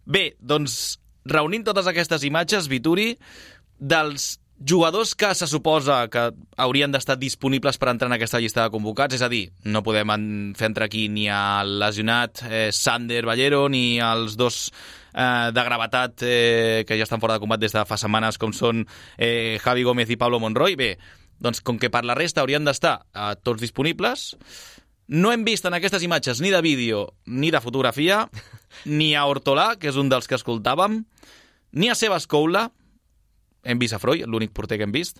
[0.05, 3.13] Bé, doncs, reunint totes aquestes imatges, Vituri,
[3.77, 8.73] dels jugadors que se suposa que haurien d'estar disponibles per entrar en aquesta llista de
[8.73, 13.67] convocats, és a dir, no podem fer entrar aquí ni al lesionat eh, Sander Ballero
[13.69, 14.67] ni als dos
[15.13, 18.53] eh, de gravetat eh, que ja estan fora de combat des de fa setmanes, com
[18.53, 18.85] són
[19.17, 20.77] eh, Javi Gómez i Pablo Monroy.
[20.77, 20.93] Bé,
[21.41, 24.35] doncs com que per la resta haurien d'estar eh, tots disponibles,
[25.11, 28.29] no hem vist en aquestes imatges ni de vídeo ni de fotografia
[28.85, 31.01] ni a Hortolà, que és un dels que escoltàvem,
[31.75, 32.69] ni a Sebas Coula,
[33.67, 35.19] hem vist a Freud, l'únic porter que hem vist,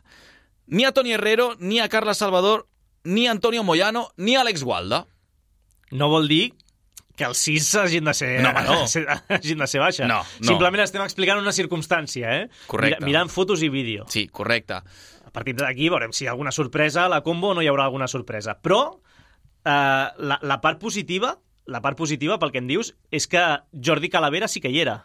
[0.72, 2.68] ni a Toni Herrero, ni a Carles Salvador,
[3.04, 5.06] ni a Antonio Moyano, ni a Alex Gualda.
[5.92, 6.54] No vol dir
[7.20, 8.80] que els sis hagin de ser, No, no.
[9.36, 10.08] hagin de ser baixa.
[10.08, 10.48] No, no.
[10.48, 12.48] Simplement estem explicant una circumstància, eh?
[12.72, 13.04] Correcte.
[13.04, 14.08] Mira, mirant fotos i vídeo.
[14.10, 14.80] Sí, correcte.
[14.80, 17.68] A partir d'aquí veurem si hi ha alguna sorpresa a la combo o no hi
[17.68, 18.56] haurà alguna sorpresa.
[18.64, 19.02] Però
[19.66, 24.10] eh, la, la part positiva, la part positiva, pel que em dius, és que Jordi
[24.10, 25.02] Calavera sí que hi era.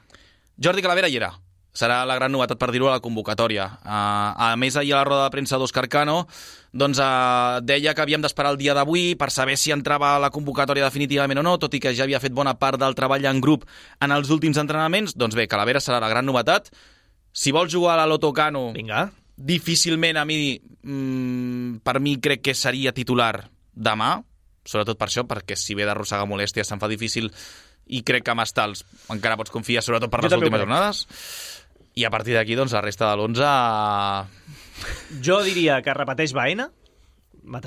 [0.62, 1.34] Jordi Calavera hi era.
[1.76, 3.66] Serà la gran novetat per dir-ho a la convocatòria.
[3.84, 6.22] Uh, a més, ahir a la roda de premsa d'Òscar Cano
[6.72, 10.30] doncs, uh, deia que havíem d'esperar el dia d'avui per saber si entrava a la
[10.32, 13.42] convocatòria definitivament o no, tot i que ja havia fet bona part del treball en
[13.44, 13.66] grup
[14.00, 15.12] en els últims entrenaments.
[15.20, 16.72] Doncs bé, Calavera serà la gran novetat.
[17.36, 19.10] Si vols jugar a la Loto Cano, Vinga.
[19.36, 24.22] difícilment a mi, mm, per mi crec que seria titular demà,
[24.66, 27.30] sobretot per això, perquè si ve d'arrossegar molèsties se'n fa difícil
[27.86, 28.82] i crec que amb Estals
[29.14, 31.04] encara pots confiar, sobretot per Jo les últimes jornades.
[31.96, 33.46] I a partir d'aquí, doncs, la resta de l'11...
[35.24, 36.66] Jo diria que repeteix Baena.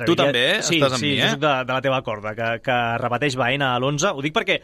[0.05, 0.59] Tu també, eh?
[0.61, 1.31] Sí, Estàs amb sí, mi, eh?
[1.33, 4.11] soc de, de la teva corda, que, que repeteix Baena a l'11.
[4.11, 4.59] Ho dic perquè,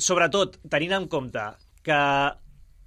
[0.00, 1.44] sobretot, tenint en compte
[1.86, 2.00] que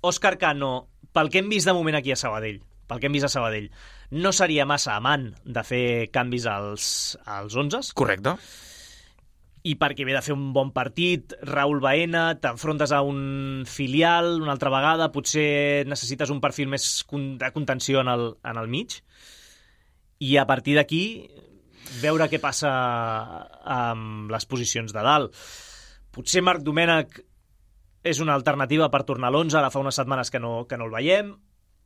[0.10, 0.74] Òscar Cano,
[1.14, 2.60] pel que hem vist de moment aquí a Sabadell,
[2.92, 3.70] pel que hem vist a Sabadell,
[4.12, 6.86] no seria massa amant de fer canvis als,
[7.24, 8.36] als 11 Correcte.
[9.64, 14.52] i perquè ve de fer un bon partit, Raül Baena, t'enfrontes a un filial una
[14.58, 16.90] altra vegada, potser necessites un perfil més
[17.40, 18.98] de contenció en el, en el mig,
[20.20, 21.04] i a partir d'aquí
[22.02, 22.72] veure què passa
[23.64, 25.38] amb les posicions de dalt.
[26.12, 27.22] Potser Marc Domènech
[28.04, 30.90] és una alternativa per tornar a l'11, ara fa unes setmanes que no, que no
[30.90, 31.32] el veiem.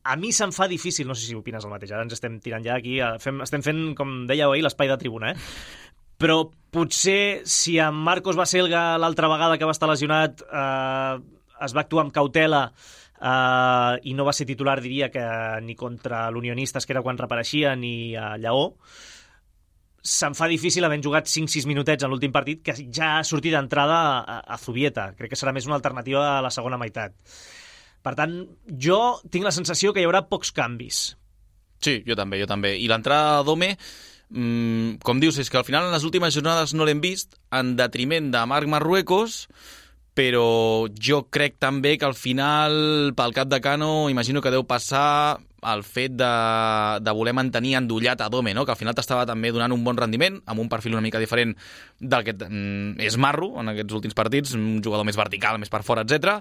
[0.06, 2.65] A mi se'm fa difícil, no sé si opines el mateix, ara ens estem tirant
[2.65, 5.86] ja aquí, eh, fem, estem fent, com dèieu ahir, l'espai de tribuna, eh?
[6.22, 11.18] però potser si en Marcos Baselga l'altra vegada que va estar lesionat eh,
[11.65, 15.26] es va actuar amb cautela eh, i no va ser titular, diria que
[15.65, 18.72] ni contra l'Unionistes, que era quan repareixia, ni a Lleó,
[20.06, 24.00] se'm fa difícil havent jugat 5-6 minutets en l'últim partit que ja ha sortit d'entrada
[24.22, 25.10] a, a Zubieta.
[25.18, 27.15] Crec que serà més una alternativa a la segona meitat.
[28.06, 28.34] Per tant,
[28.70, 29.00] jo
[29.34, 31.06] tinc la sensació que hi haurà pocs canvis.
[31.82, 32.76] Sí, jo també, jo també.
[32.78, 33.72] I l'entrada de Dome,
[34.30, 37.76] mm, com dius, és que al final en les últimes jornades no l'hem vist en
[37.76, 39.48] detriment de Marc Marruecos,
[40.15, 45.41] però jo crec també que al final, pel cap de Cano, imagino que deu passar
[45.65, 46.32] el fet de,
[47.02, 48.65] de voler mantenir endollat a Dome, no?
[48.65, 51.56] que al final t'estava també donant un bon rendiment, amb un perfil una mica diferent
[52.00, 55.82] del que mm, és Marro en aquests últims partits, un jugador més vertical, més per
[55.84, 56.39] fora, etc.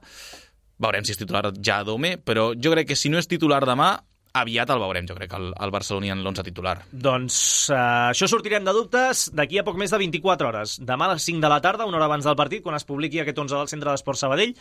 [0.83, 3.95] Veurem si és titular ja Dome, però jo crec que si no és titular demà,
[4.35, 6.75] aviat el veurem, jo crec, el, el Barceloní en l'11 titular.
[6.91, 7.37] Doncs
[7.71, 10.77] uh, això sortirem de dubtes d'aquí a poc més de 24 hores.
[10.83, 13.23] Demà a les 5 de la tarda, una hora abans del partit, quan es publiqui
[13.23, 14.57] aquest 11 del Centre d'Esport Sabadell,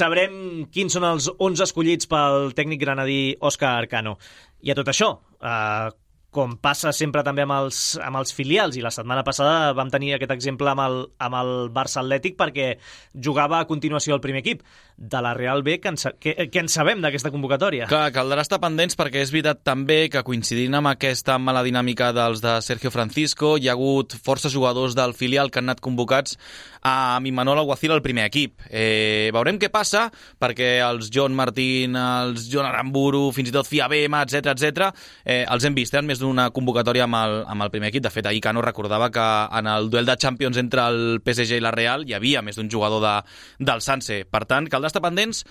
[0.00, 4.14] sabrem quins són els 11 escollits pel tècnic granadí Òscar Arcano.
[4.62, 5.90] I a tot això, uh,
[6.34, 10.12] com passa sempre també amb els, amb els filials, i la setmana passada vam tenir
[10.14, 12.74] aquest exemple amb el, amb el Barça Atlètic perquè
[13.14, 14.60] jugava a continuació el primer equip
[14.98, 17.86] de la Real B, que en, que, que en sabem d'aquesta convocatòria.
[17.88, 22.42] Clar, caldrà estar pendents perquè és veritat també que coincidint amb aquesta mala dinàmica dels
[22.44, 26.36] de Sergio Francisco hi ha hagut força jugadors del filial que han anat convocats
[26.82, 28.60] a Mimanol Alguacil al primer equip.
[28.68, 30.06] Eh, veurem què passa
[30.38, 34.90] perquè els John Martín, els John Aramburu, fins i tot Fiabema, etc etc,
[35.24, 38.04] eh, els hem vist eh, més d'una convocatòria amb el, amb el primer equip.
[38.08, 41.64] De fet, ahir Cano recordava que en el duel de Champions entre el PSG i
[41.64, 43.16] la Real hi havia més d'un jugador de,
[43.58, 44.22] del Sanse.
[44.30, 45.44] Per tant, caldrà estar pendents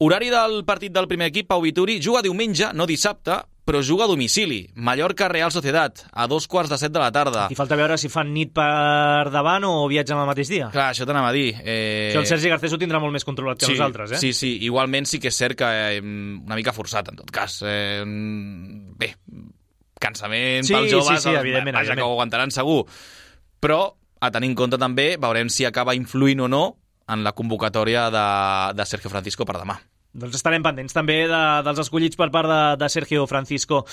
[0.00, 3.34] Horari del partit del primer equip, Pau Vituri, juga diumenge, no dissabte,
[3.70, 4.64] però juga a domicili.
[4.74, 7.44] Mallorca-Real Societat, a dos quarts de set de la tarda.
[7.54, 10.72] I falta veure si fan nit per davant o viatgen el mateix dia.
[10.74, 11.52] Clar, això t'anava a dir.
[11.62, 12.08] Eh...
[12.10, 14.18] Això el Sergi Garcés ho tindrà molt més controlat que sí, nosaltres, eh?
[14.18, 17.60] Sí, sí, igualment sí que és cert que eh, una mica forçat, en tot cas.
[17.62, 18.02] Eh,
[18.98, 19.12] bé,
[20.02, 22.08] cansament Sí, pels joves, sí, sí, evidentment, vaja, que evidentment.
[22.08, 22.80] ho aguantaran segur.
[23.62, 23.80] Però,
[24.18, 26.64] a tenir en compte també, veurem si acaba influint o no
[27.06, 28.26] en la convocatòria de,
[28.74, 29.78] de Sergio Francisco per demà.
[30.10, 33.84] Doncs estarem pendents també de, dels escollits per part de, de Sergio Francisco.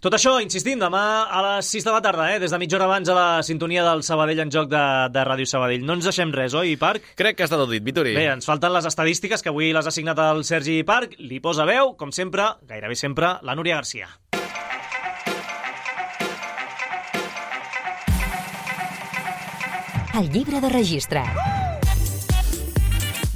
[0.00, 2.38] Tot això, insistim, demà a les 6 de la tarda, eh?
[2.40, 5.48] des de mitja hora abans a la sintonia del Sabadell en joc de, de Ràdio
[5.50, 5.84] Sabadell.
[5.84, 7.12] No ens deixem res, oi, Parc?
[7.20, 8.16] Crec que està tot dit, Vitori.
[8.16, 11.18] Bé, ens falten les estadístiques, que avui les ha signat el Sergi Parc.
[11.20, 14.08] Li posa veu, com sempre, gairebé sempre, la Núria Garcia.
[20.18, 21.22] El llibre de registre.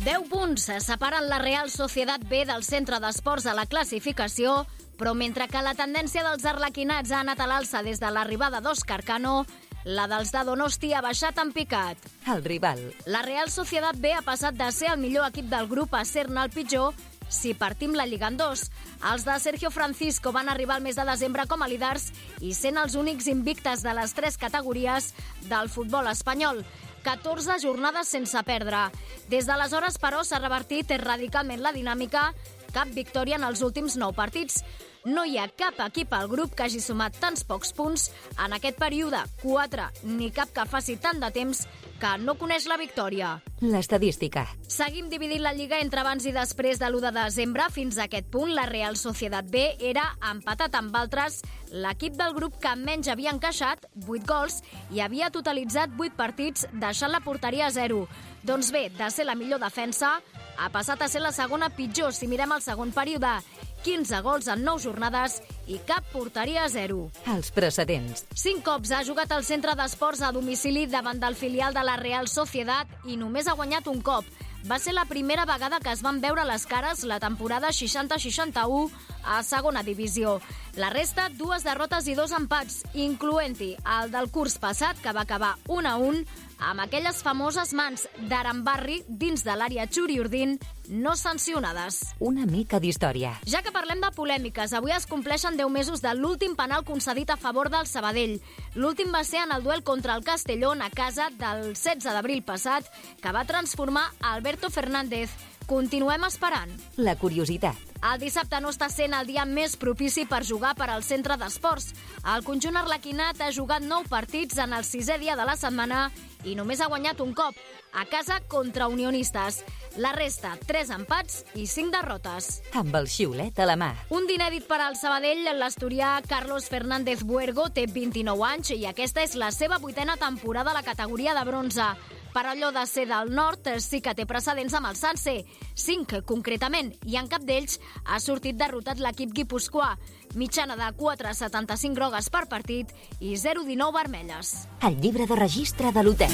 [0.02, 4.64] 10 punts separen la Real Societat B del centre d'esports a la classificació,
[4.98, 9.04] però mentre que la tendència dels arlequinats ha anat a l'alça des de l'arribada d'Òscar
[9.06, 9.44] Cano,
[9.84, 12.02] la dels de Donosti ha baixat en picat.
[12.26, 12.82] El rival.
[13.06, 16.48] La Real Societat B ha passat de ser el millor equip del grup a ser-ne
[16.48, 16.98] el pitjor
[17.32, 18.72] si partim la Lliga en dos.
[19.12, 22.10] Els de Sergio Francisco van arribar al mes de desembre com a líders
[22.40, 25.12] i sent els únics invictes de les tres categories
[25.46, 26.66] del futbol espanyol.
[27.02, 28.86] 14 jornades sense perdre.
[29.28, 32.30] Des d'aleshores, però, s'ha revertit radicalment la dinàmica.
[32.72, 34.62] Cap victòria en els últims 9 partits.
[35.04, 38.04] No hi ha cap equip al grup que hagi sumat tants pocs punts
[38.38, 41.64] en aquest període, 4, ni cap que faci tant de temps
[41.98, 43.32] que no coneix la victòria.
[43.62, 44.44] L'estadística.
[44.70, 47.66] Seguim dividint la Lliga entre abans i després de l'1 de desembre.
[47.74, 51.40] Fins a aquest punt, la Real Societat B era empatat amb altres
[51.72, 54.60] l'equip del grup que menys havia encaixat, 8 gols,
[54.94, 58.04] i havia totalitzat 8 partits deixant la porteria a 0.
[58.42, 60.20] Doncs bé, de ser la millor defensa,
[60.58, 63.38] ha passat a ser la segona pitjor si mirem el segon període.
[63.82, 67.08] 15 gols en 9 jornades i cap porteria a 0.
[67.34, 68.24] Els precedents.
[68.34, 72.30] Cinc cops ha jugat al centre d'esports a domicili davant del filial de la Real
[72.30, 74.26] Societat i només ha guanyat un cop.
[74.70, 78.90] Va ser la primera vegada que es van veure les cares la temporada 60-61
[79.24, 80.36] a segona divisió.
[80.78, 85.56] La resta, dues derrotes i dos empats, incloent-hi el del curs passat, que va acabar
[85.66, 86.22] 1 a 1,
[86.68, 90.56] amb aquelles famoses mans d'Arambarri dins de l'àrea Xuriurdin
[90.88, 92.00] no sancionades.
[92.20, 93.34] Una mica d'història.
[93.48, 97.38] Ja que parlem de polèmiques, avui es compleixen 10 mesos de l'últim penal concedit a
[97.40, 98.38] favor del Sabadell.
[98.74, 102.86] L'últim va ser en el duel contra el Castellón a casa del 16 d'abril passat,
[103.22, 105.30] que va transformar Alberto Fernández.
[105.66, 106.70] Continuem esperant.
[106.96, 107.78] La curiositat.
[108.02, 111.92] El dissabte no està sent el dia més propici per jugar per al centre d'esports.
[112.34, 116.08] El conjunt arlequinat ha jugat 9 partits en el sisè dia de la setmana
[116.44, 117.56] i només ha guanyat un cop,
[117.92, 119.62] a casa contra unionistes.
[120.00, 122.62] La resta, 3 empats i 5 derrotes.
[122.78, 123.92] Amb el xiulet a la mà.
[124.16, 129.36] Un d'inèdit per al Sabadell, l'asturià Carlos Fernández Buergo té 29 anys i aquesta és
[129.36, 131.92] la seva vuitena temporada a la categoria de bronze.
[132.32, 135.34] Per allò de ser del nord, sí que té precedents amb el Sanse.
[135.76, 139.92] 5, concretament, i en cap d'ells ha sortit derrotat l'equip guipuscoà.
[140.40, 144.54] Mitjana de 4,75 grogues per partit i 0,19 vermelles.
[144.80, 146.32] El llibre de registre de l'hotel.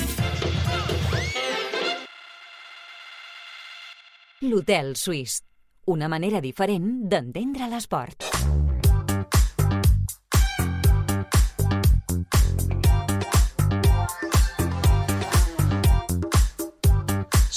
[4.46, 5.40] L'Hotel Suís.
[5.90, 8.28] Una manera diferent d'entendre l'esport.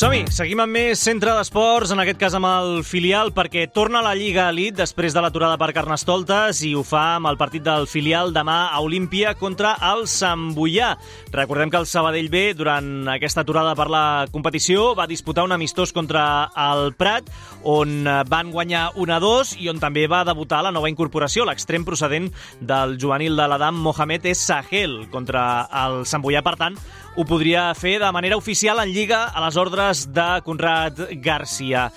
[0.01, 4.05] Som-hi, seguim amb més centre d'esports, en aquest cas amb el filial, perquè torna a
[4.07, 7.85] la Lliga Elite després de l'aturada per Carnestoltes i ho fa amb el partit del
[7.85, 10.95] filial demà a Olímpia contra el Sant Boià.
[11.35, 15.93] Recordem que el Sabadell B, durant aquesta aturada per la competició, va disputar un amistós
[15.93, 16.23] contra
[16.71, 17.29] el Prat,
[17.61, 22.97] on van guanyar 1-2 i on també va debutar la nova incorporació, l'extrem procedent del
[22.97, 26.41] juvenil de l'Adam Mohamed Sahel contra el Sant Boià.
[26.41, 26.81] Per tant,
[27.15, 31.89] ho podria fer de manera oficial en Lliga a les ordres de Conrad Garcia.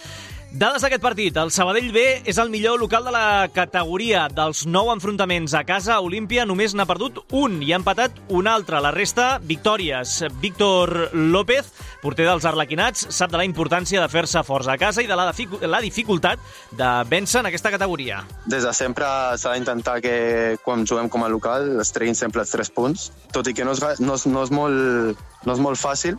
[0.54, 1.34] Dades d'aquest partit.
[1.34, 4.28] El Sabadell B és el millor local de la categoria.
[4.30, 8.78] Dels nou enfrontaments a casa, Olímpia només n'ha perdut un i ha empatat un altre.
[8.78, 10.12] La resta, victòries.
[10.38, 11.72] Víctor López,
[12.04, 15.26] porter dels arlequinats, sap de la importància de fer-se forts a casa i de la,
[15.32, 18.22] dificu la dificultat de vèncer en aquesta categoria.
[18.46, 22.54] Des de sempre s'ha d'intentar que quan juguem com a local es treguin sempre els
[22.54, 25.82] tres punts, tot i que no és, no és, no és, molt, no és molt
[25.82, 26.14] fàcil,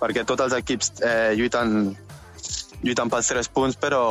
[0.00, 1.92] perquè tots els equips eh, lluiten,
[2.84, 4.04] lluiten pels tres punts, però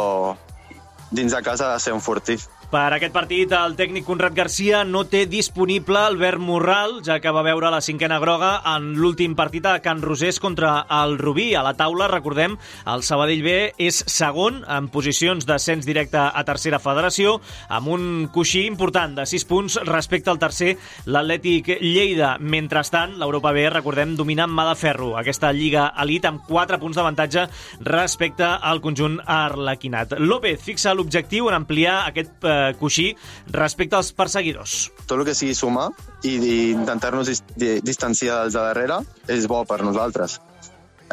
[1.13, 2.39] dins de casa ha de ser un fortí.
[2.73, 7.43] Per aquest partit, el tècnic Conrad Garcia no té disponible Albert Morral, ja que va
[7.45, 10.71] veure la cinquena groga en l'últim partit a Can Rosés contra
[11.03, 11.51] el Rubí.
[11.53, 12.55] A la taula, recordem,
[12.89, 17.35] el Sabadell B és segon en posicions d'ascens directe a tercera federació,
[17.69, 20.73] amb un coixí important de 6 punts respecte al tercer,
[21.05, 22.39] l'Atlètic Lleida.
[22.41, 27.45] Mentrestant, l'Europa B, recordem, dominant mà de ferro aquesta Lliga Elite amb 4 punts d'avantatge
[27.85, 30.17] respecte al conjunt arlequinat.
[30.17, 33.11] López fixa l'objectiu en ampliar aquest eh, coixí
[33.51, 34.91] respecte als perseguidors.
[35.05, 35.89] Tot el que sigui sumar
[36.23, 36.37] i,
[36.71, 39.01] intentar-nos dis, di, distanciar dels de darrere
[39.31, 40.39] és bo per nosaltres.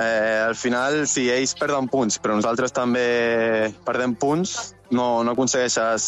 [0.01, 6.07] Eh, al final, si ells perden punts, però nosaltres també perdem punts, no, no aconsegueixes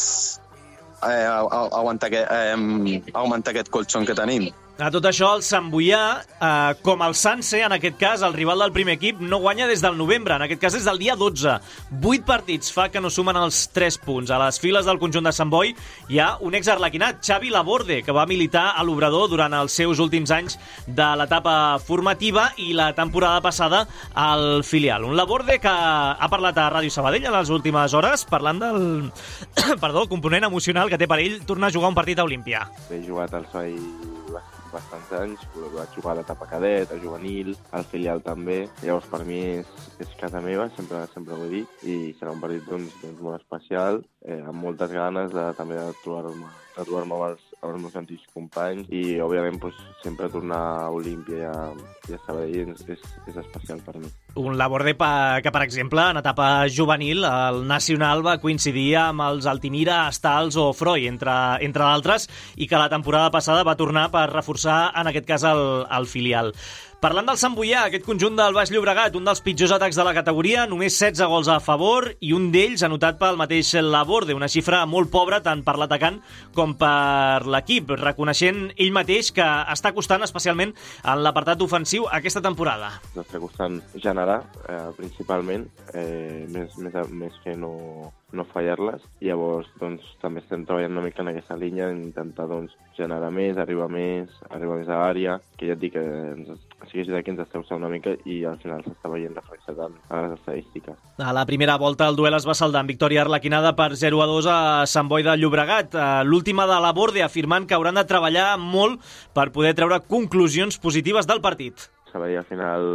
[1.03, 4.49] eh, aguantar, eh, augmentar aquest colxon que tenim.
[4.81, 8.59] A tot això, el Sant Boià, eh, com el Sanse, en aquest cas, el rival
[8.65, 11.59] del primer equip, no guanya des del novembre, en aquest cas des del dia 12.
[12.01, 14.31] Vuit partits fa que no sumen els 3 punts.
[14.31, 15.75] A les files del conjunt de Sant Boi
[16.09, 20.31] hi ha un exarlequinat, Xavi Laborde, que va militar a l'Obrador durant els seus últims
[20.31, 25.05] anys de l'etapa formativa i la temporada passada al filial.
[25.05, 29.13] Un Laborde que ha parlat a Ràdio Sabadell en les últimes hores, parlant del
[29.85, 32.65] perdó, component emocional que té per ell tornar a jugar un partit a Olímpia.
[32.91, 33.77] He jugat al Soy
[34.73, 35.45] bastants anys,
[35.75, 39.71] vaig jugar a l'etapa cadet, a juvenil, al filial també, llavors per mi és,
[40.03, 43.41] és casa meva, sempre, sempre ho he dit, i serà un partit doncs, doncs molt
[43.41, 47.95] especial, eh, amb moltes ganes de, també de trobar-me de trobar amb els, els meus
[47.99, 51.55] antics companys i, òbviament, doncs, sempre tornar a Olímpia i a,
[52.11, 54.11] i a Sabadell és, és, és especial per mi.
[54.43, 54.97] Un Laborde
[55.45, 60.73] que, per exemple, en etapa juvenil, el Nacional va coincidir amb els Altimira, Stals o
[60.75, 65.29] Freud, entre, entre d'altres, i que la temporada passada va tornar per reforçar, en aquest
[65.29, 66.53] cas, el, el filial.
[67.03, 70.13] Parlant del Sant Boià, aquest conjunt del Baix Llobregat, un dels pitjors atacs de la
[70.15, 74.85] categoria, només 16 gols a favor i un d'ells anotat pel mateix Laborde, una xifra
[74.87, 76.21] molt pobra tant per l'atacant
[76.55, 82.95] com per l'equip, reconeixent ell mateix que està costant especialment en l'apartat ofensiu aquesta temporada.
[83.19, 85.67] Està costant generar, eh, principalment,
[85.99, 89.05] eh, més, més, més que no, no fallar-les.
[89.23, 93.89] Llavors, doncs, també estem treballant una mica en aquesta línia, intentar doncs, generar més, arribar
[93.93, 96.51] més, arribar més a l'àrea, que ja et dic que ens,
[96.91, 100.37] sí que que ens està una mica i al final s'està veient reflexat en, les
[100.39, 100.99] estadístiques.
[101.19, 104.29] A la primera volta el duel es va saldar amb victòria arlequinada per 0 a
[104.31, 104.59] 2 a
[104.91, 105.95] Sant Boi de Llobregat.
[105.95, 109.01] Eh, l'última de la Borde afirmant que hauran de treballar molt
[109.37, 111.89] per poder treure conclusions positives del partit.
[112.13, 112.87] Sabadell al final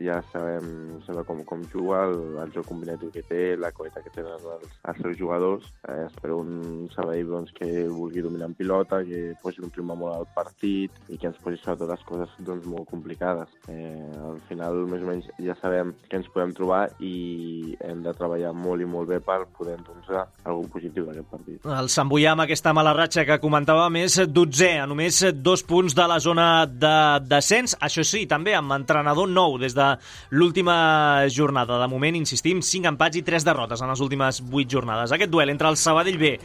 [0.00, 0.68] ja sabem
[1.06, 4.68] sembla com, com juga, el, el joc combinatiu que té, la qualitat que tenen els,
[4.88, 5.68] els seus jugadors.
[5.88, 10.16] Eh, espero un Sabadell doncs, que vulgui dominar en pilota, que posi un clima molt
[10.16, 13.52] al partit i que ens posi sobretot les coses doncs, molt complicades.
[13.68, 18.14] Eh, al final, més o menys, ja sabem que ens podem trobar i hem de
[18.16, 21.68] treballar molt i molt bé per poder entonçar algun positiu d'aquest partit.
[21.82, 25.96] El Sant Boià, amb aquesta mala ratxa que comentàvem, és 12 a només dos punts
[25.96, 26.96] de la zona de
[27.28, 27.76] descens.
[27.82, 29.88] Això sí, també amb entrenador nou des de
[30.30, 31.80] l'última jornada.
[31.82, 35.12] De moment, insistim, 5 empats i 3 derrotes en les últimes 8 jornades.
[35.12, 36.36] Aquest duel entre el Sabadell B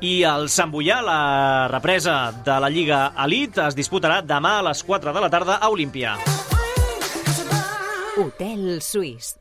[0.00, 4.84] i el Sant Boià, la represa de la Lliga Elite, es disputarà demà a les
[4.84, 6.16] 4 de la tarda a Olímpia.
[8.16, 9.34] Hotel Suís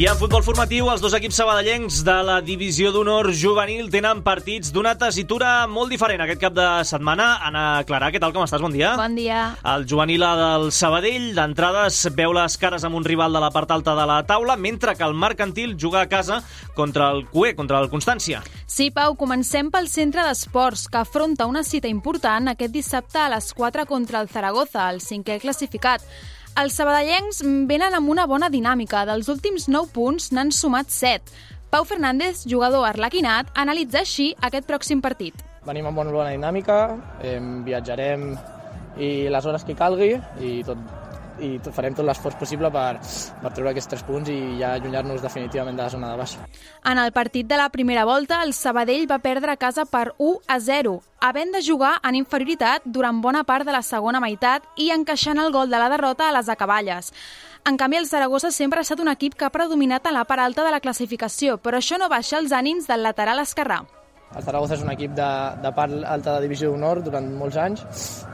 [0.00, 4.70] I en futbol formatiu, els dos equips sabadellencs de la divisió d'honor juvenil tenen partits
[4.72, 7.26] d'una tessitura molt diferent aquest cap de setmana.
[7.44, 8.64] Anna Clarà, què tal, com estàs?
[8.64, 8.94] Bon dia.
[8.96, 9.42] Bon dia.
[9.74, 13.76] El juvenil del Sabadell, d'entrada, es veu les cares amb un rival de la part
[13.76, 16.40] alta de la taula, mentre que el mercantil juga a casa
[16.72, 18.40] contra el CUE, contra el Constància.
[18.64, 23.52] Sí, Pau, comencem pel centre d'esports, que afronta una cita important aquest dissabte a les
[23.52, 26.00] 4 contra el Zaragoza, el cinquè classificat.
[26.60, 27.38] Els sabadellencs
[27.70, 29.06] venen amb una bona dinàmica.
[29.08, 31.30] Dels últims 9 punts n'han sumat 7.
[31.72, 35.38] Pau Fernández, jugador arlequinat, analitza així aquest pròxim partit.
[35.64, 36.76] Venim amb bona, dinàmica,
[37.22, 38.26] eh, viatjarem
[38.98, 40.10] i les hores que calgui
[40.44, 40.76] i tot
[41.40, 43.00] i farem tot l'esforç possible per,
[43.42, 46.46] per treure aquests tres punts i ja allunyar-nos definitivament de la zona de baixa.
[46.84, 50.40] En el partit de la primera volta, el Sabadell va perdre a casa per 1
[50.48, 54.90] a 0, havent de jugar en inferioritat durant bona part de la segona meitat i
[54.94, 57.12] encaixant el gol de la derrota a les acaballes.
[57.68, 60.40] En canvi, el Saragossa sempre ha estat un equip que ha predominat en la part
[60.40, 63.82] alta de la classificació, però això no baixa els ànims del lateral esquerrà.
[64.30, 65.28] El Zaragoza és un equip de,
[65.62, 67.82] de part alta de divisió d'honor durant molts anys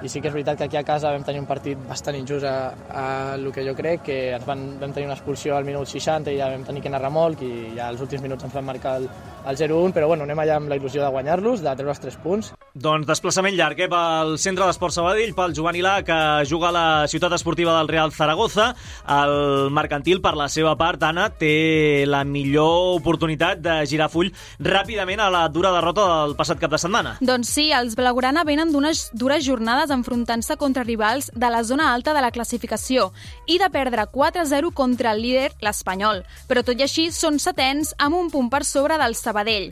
[0.05, 2.45] i sí que és veritat que aquí a casa vam tenir un partit bastant injust
[2.45, 2.57] a,
[2.93, 3.07] a
[3.39, 6.37] el que jo crec, que ens van, vam tenir una expulsió al minut 60 i
[6.41, 9.09] ja vam tenir que anar remolc i ja als últims minuts ens van marcar el,
[9.47, 12.21] el 0-1, però bueno, anem allà amb la il·lusió de guanyar-los, de treure els 3
[12.23, 12.53] punts.
[12.77, 16.19] Doncs desplaçament llarg eh, pel centre d'esport Sabadell, pel Joan Ilà, que
[16.51, 18.73] juga a la ciutat esportiva del Real Zaragoza.
[19.09, 25.23] El mercantil, per la seva part, Anna, té la millor oportunitat de girar full ràpidament
[25.25, 27.17] a la dura derrota del passat cap de setmana.
[27.21, 32.15] Doncs sí, els Blaugrana venen d'unes dures jornades enfrontant-se contra rivals de la zona alta
[32.15, 33.13] de la classificació
[33.47, 36.25] i de perdre 4-0 contra el líder, l'Espanyol.
[36.49, 39.71] Però tot i així són setens amb un punt per sobre del Sabadell.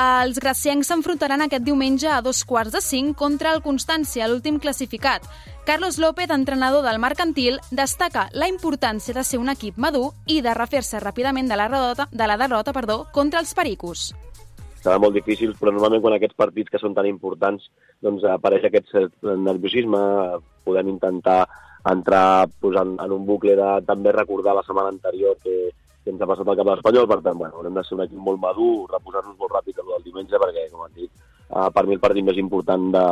[0.00, 5.26] Els graciencs s'enfrontaran aquest diumenge a dos quarts de cinc contra el Constància, l'últim classificat.
[5.66, 10.54] Carlos López, entrenador del mercantil, destaca la importància de ser un equip madur i de
[10.54, 14.14] refer-se ràpidament de la derrota, de la derrota perdó, contra els pericos.
[14.80, 17.66] Serà molt difícil, però normalment quan aquests partits que són tan importants
[18.00, 20.00] doncs, apareix aquest nerviosisme,
[20.64, 21.42] podem intentar
[21.90, 25.70] entrar pues, en, un bucle de també recordar la setmana anterior que,
[26.04, 28.04] que ens ha passat al cap de l'Espanyol, per tant, bueno, haurem de ser un
[28.06, 31.10] equip molt madur, reposar-nos molt ràpid el del diumenge, perquè, com han dit,
[31.48, 33.06] eh, per mi el partit més important de,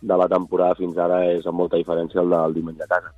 [0.00, 3.14] de la temporada fins ara és amb molta diferència el del diumenge a casa.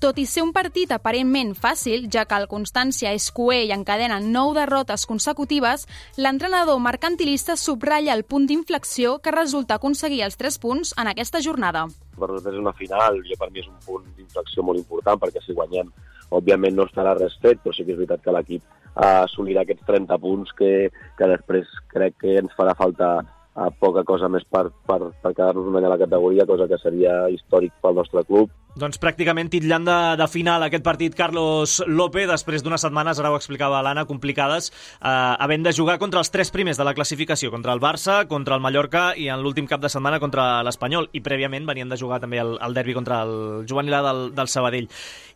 [0.00, 4.16] Tot i ser un partit aparentment fàcil, ja que el Constància és coer i encadena
[4.24, 5.82] nou derrotes consecutives,
[6.16, 11.82] l'entrenador mercantilista subratlla el punt d'inflexió que resulta aconseguir els 3 punts en aquesta jornada.
[12.16, 15.42] Per nosaltres és una final, jo per mi és un punt d'inflexió molt important, perquè
[15.44, 15.90] si guanyem,
[16.38, 19.84] òbviament no estarà res fet, però sí que és veritat que l'equip uh, assolirà aquests
[19.90, 20.88] 30 punts que,
[21.18, 25.68] que després crec que ens farà falta uh, poca cosa més per, per, per quedar-nos
[25.68, 29.86] un any a la categoria, cosa que seria històric pel nostre club doncs pràcticament titllant
[29.86, 34.70] de, de final aquest partit Carlos López, després d'unes setmanes, ara ho explicava l'Anna, complicades,
[35.00, 38.54] eh, havent de jugar contra els tres primers de la classificació, contra el Barça, contra
[38.54, 41.10] el Mallorca i en l'últim cap de setmana contra l'Espanyol.
[41.16, 44.88] I prèviament venien de jugar també el, el derbi contra el Joan del, del Sabadell.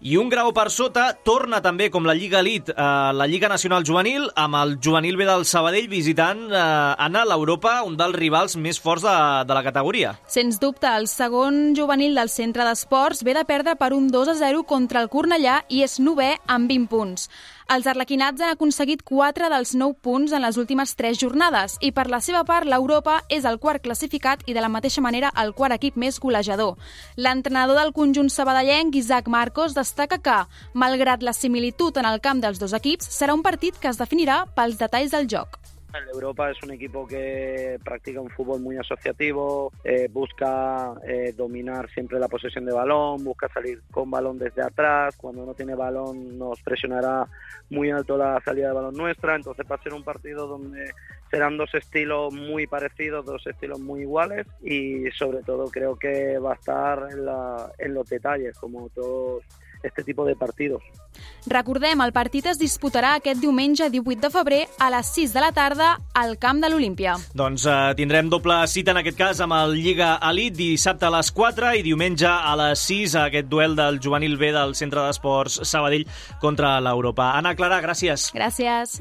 [0.05, 3.87] I un grau per sota torna també, com la Lliga Elite, eh, la Lliga Nacional
[3.87, 6.63] Juvenil, amb el Juvenil B del Sabadell visitant eh,
[7.07, 9.17] Anna l'Europa, un dels rivals més forts de,
[9.49, 10.15] de la categoria.
[10.31, 14.35] Sens dubte, el segon juvenil del centre d'esports ve de perdre per un 2 a
[14.37, 17.31] 0 contra el Cornellà i és novè amb 20 punts.
[17.73, 22.05] Els arlequinats han aconseguit 4 dels 9 punts en les últimes 3 jornades i per
[22.13, 25.79] la seva part l'Europa és el quart classificat i de la mateixa manera el quart
[25.79, 26.77] equip més golejador.
[27.17, 30.41] L'entrenador del conjunt sabadellenc, Isaac Marcos, destaca que,
[30.75, 34.45] malgrat la similitud en el camp dels dos equips, serà un partit que es definirà
[34.55, 35.57] pels detalls del joc.
[35.95, 41.89] El Europa es un equipo que practica un fútbol muy asociativo, eh, busca eh, dominar
[41.91, 46.37] siempre la posesión de balón, busca salir con balón desde atrás, cuando no tiene balón
[46.37, 47.27] nos presionará
[47.71, 50.93] muy alto la salida de balón nuestra, entonces va a ser un partido donde
[51.35, 54.47] serán dos estilos muy parecidos, dos estilos muy iguales.
[54.63, 59.43] Y sobre todo creo que va a estar en, los detalles, como todos
[59.85, 60.83] este tipo de partidos.
[61.47, 65.53] Recordem, el partit es disputarà aquest diumenge 18 de febrer a les 6 de la
[65.53, 67.17] tarda al camp de l'Olímpia.
[67.37, 71.31] Doncs eh, tindrem doble cita en aquest cas amb el Lliga Elite dissabte a les
[71.35, 75.61] 4 i diumenge a les 6 a aquest duel del juvenil B del Centre d'Esports
[75.69, 76.09] Sabadell
[76.41, 77.35] contra l'Europa.
[77.37, 78.31] Anna Clara, gràcies.
[78.35, 79.01] Gràcies.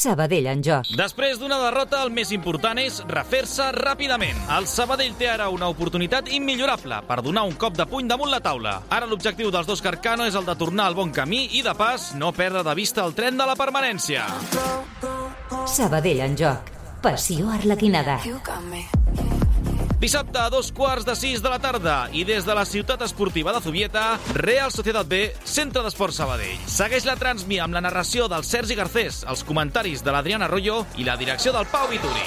[0.00, 0.88] Sabadell en joc.
[0.96, 4.38] Després d'una derrota, el més important és refer-se ràpidament.
[4.56, 8.40] El Sabadell té ara una oportunitat immillorable per donar un cop de puny damunt la
[8.40, 8.78] taula.
[8.88, 12.14] Ara l'objectiu dels dos Carcano és el de tornar al bon camí i, de pas,
[12.16, 14.24] no perdre de vista el tren de la permanència.
[15.68, 16.72] Sabadell en joc.
[17.04, 18.20] Passió arlequinada.
[20.00, 23.52] Dissabte a dos quarts de sis de la tarda i des de la ciutat esportiva
[23.52, 26.56] de Zubieta, Real Societat B, Centre d'Esport Sabadell.
[26.64, 31.04] Segueix la transmi amb la narració del Sergi Garcés, els comentaris de l'Adriana Arroyo i
[31.04, 32.24] la direcció del Pau Vituri.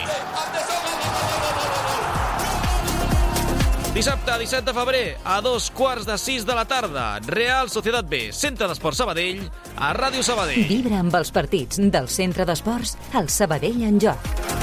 [3.97, 8.27] Dissabte, 17 de febrer, a dos quarts de sis de la tarda, Real Societat B,
[8.33, 9.41] Centre d'Esport Sabadell,
[9.77, 10.69] a Ràdio Sabadell.
[10.69, 14.62] Vibra amb els partits del Centre d'Esports al Sabadell en joc.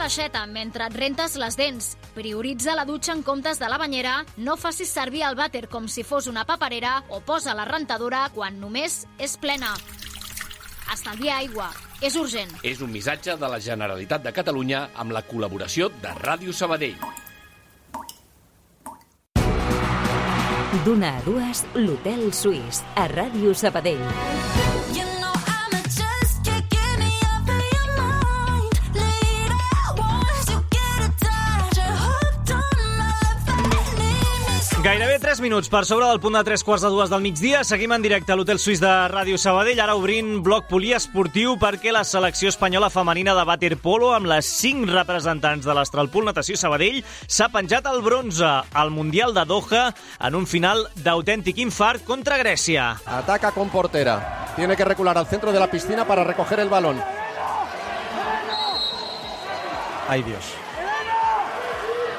[0.00, 1.86] L'aixeta mentre et rentes les dents.
[2.14, 4.14] Prioritza la dutxa en comptes de la banyera.
[4.40, 8.56] No facis servir el vàter com si fos una paperera o posa la rentadora quan
[8.62, 9.74] només és plena.
[10.94, 11.68] Estalvia aigua.
[12.00, 12.48] És urgent.
[12.64, 16.96] És un missatge de la Generalitat de Catalunya amb la col·laboració de Ràdio Sabadell.
[20.86, 24.00] D'una a dues, l'Hotel Suís, a Ràdio Sabadell.
[24.08, 25.09] Gairebé
[35.30, 37.60] 3 minuts per sobre del punt de 3 quarts de dues del migdia.
[37.62, 42.02] Seguim en directe a l'Hotel Suís de Ràdio Sabadell, ara obrint bloc poliesportiu perquè la
[42.02, 47.86] selecció espanyola femenina de waterpolo amb les 5 representants de l'Astralpool Natació Sabadell s'ha penjat
[47.86, 49.86] el bronze al Mundial de Doha
[50.18, 52.96] en un final d'autèntic infart contra Grècia.
[53.06, 54.50] Ataca con portera.
[54.56, 56.98] Tiene que recular al centro de la piscina para recoger el balón.
[60.08, 60.56] Ay Dios.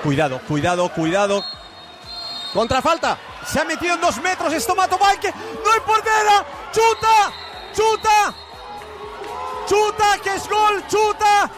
[0.02, 1.44] Cuidado, cuidado, cuidado.
[2.54, 3.18] Contrafalta.
[3.46, 4.54] Se ha metido en dos metros.
[4.54, 5.34] Esto Mato Mike.
[5.64, 6.46] No hay portera.
[6.72, 7.32] Chuta.
[7.74, 8.34] Chuta.
[9.68, 10.18] Chuta.
[10.24, 10.84] Que es gol.
[10.88, 11.50] Chuta.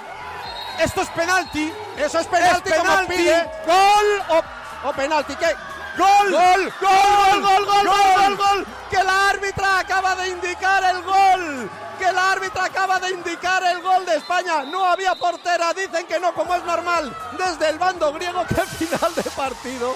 [0.79, 1.73] Esto es penalti.
[1.97, 2.69] Eso es penalti.
[2.69, 3.13] Es penalti.
[3.13, 3.51] pide.
[3.65, 5.35] Gol o, o penalti.
[5.35, 5.55] ¿Qué?
[5.97, 6.31] Gol.
[6.31, 6.73] Gol.
[6.79, 7.41] Gol.
[7.41, 8.37] Gol, gol, gol, Gol.
[8.37, 8.65] Gol.
[8.89, 11.69] Que la árbitra acaba de indicar el gol.
[11.97, 14.63] Que la árbitra acaba de indicar el gol de España.
[14.63, 15.73] No había portera.
[15.73, 17.15] Dicen que no, como es normal.
[17.37, 18.45] Desde el bando griego.
[18.49, 19.95] Qué final de partido.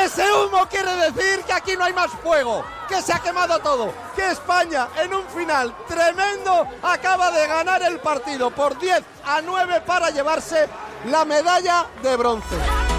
[0.00, 3.92] Ese humo quiere decir que aquí no hay más fuego, que se ha quemado todo,
[4.16, 9.82] que España en un final tremendo acaba de ganar el partido por 10 a 9
[9.86, 10.68] para llevarse
[11.06, 12.91] la medalla de bronce.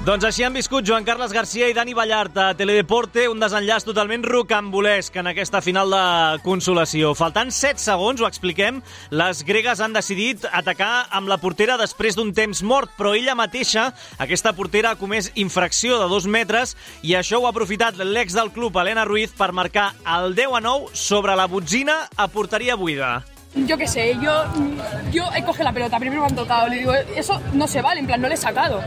[0.00, 4.22] Doncs així han viscut Joan Carles Garcia i Dani Ballart a Teledeporte, un desenllaç totalment
[4.24, 7.10] rocambolesc en aquesta final de consolació.
[7.18, 8.78] Faltant 7 segons, ho expliquem,
[9.12, 13.90] les gregues han decidit atacar amb la portera després d'un temps mort, però ella mateixa,
[14.16, 16.72] aquesta portera, ha comès infracció de dos metres
[17.04, 20.64] i això ho ha aprofitat l'ex del club, Helena Ruiz, per marcar el 10 a
[20.64, 23.18] 9 sobre la botzina a porteria buida.
[23.54, 24.44] Yo qué sé, yo,
[25.10, 27.98] yo eh, coge la pelota, primero me han tocado, le digo, eso no se vale,
[27.98, 28.80] en plan, no le he sacado.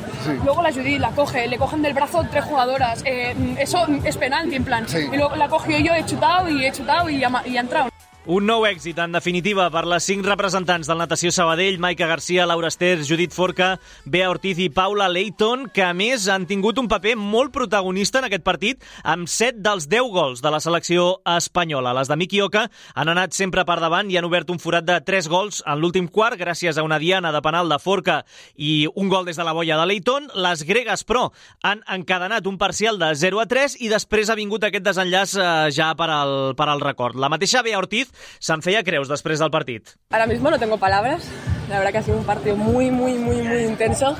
[0.45, 4.55] Luego la Judith la coge, le cogen del brazo tres jugadoras, eh, eso es penalti,
[4.55, 4.86] en plan.
[5.11, 7.89] Y luego la cogió yo, he chutado y he chutado y ha, y ha entrado.
[8.24, 12.69] Un nou èxit, en definitiva, per les cinc representants del Natació Sabadell, Maica Garcia, Laura
[12.71, 17.17] Ester, Judit Forca, Bea Ortiz i Paula Leighton, que a més han tingut un paper
[17.19, 21.91] molt protagonista en aquest partit, amb 7 dels 10 gols de la selecció espanyola.
[21.97, 24.95] Les de Miki Oka han anat sempre per davant i han obert un forat de
[25.03, 28.21] 3 gols en l'últim quart, gràcies a una diana de penal de Forca
[28.55, 30.32] i un gol des de la boia de Leighton.
[30.47, 31.26] Les gregues, però,
[31.59, 35.51] han encadenat un parcial de 0 a 3 i després ha vingut aquest desenllaç eh,
[35.76, 37.19] ja per al, per al record.
[37.19, 39.95] La mateixa Bea Ortiz se'n feia creus després del partit.
[40.11, 41.28] Ahora mismo no tengo palabras,
[41.70, 44.16] la verdad que ha sido un partido muy, muy, muy, muy intenso.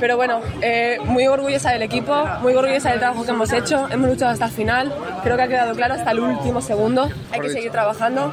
[0.00, 4.08] Pero bueno, eh, muy orgullosa del equipo, muy orgullosa del trabajo que hemos hecho, hemos
[4.08, 7.10] luchado hasta el final, creo que ha quedado claro hasta el último segundo.
[7.30, 8.32] Hay que seguir trabajando,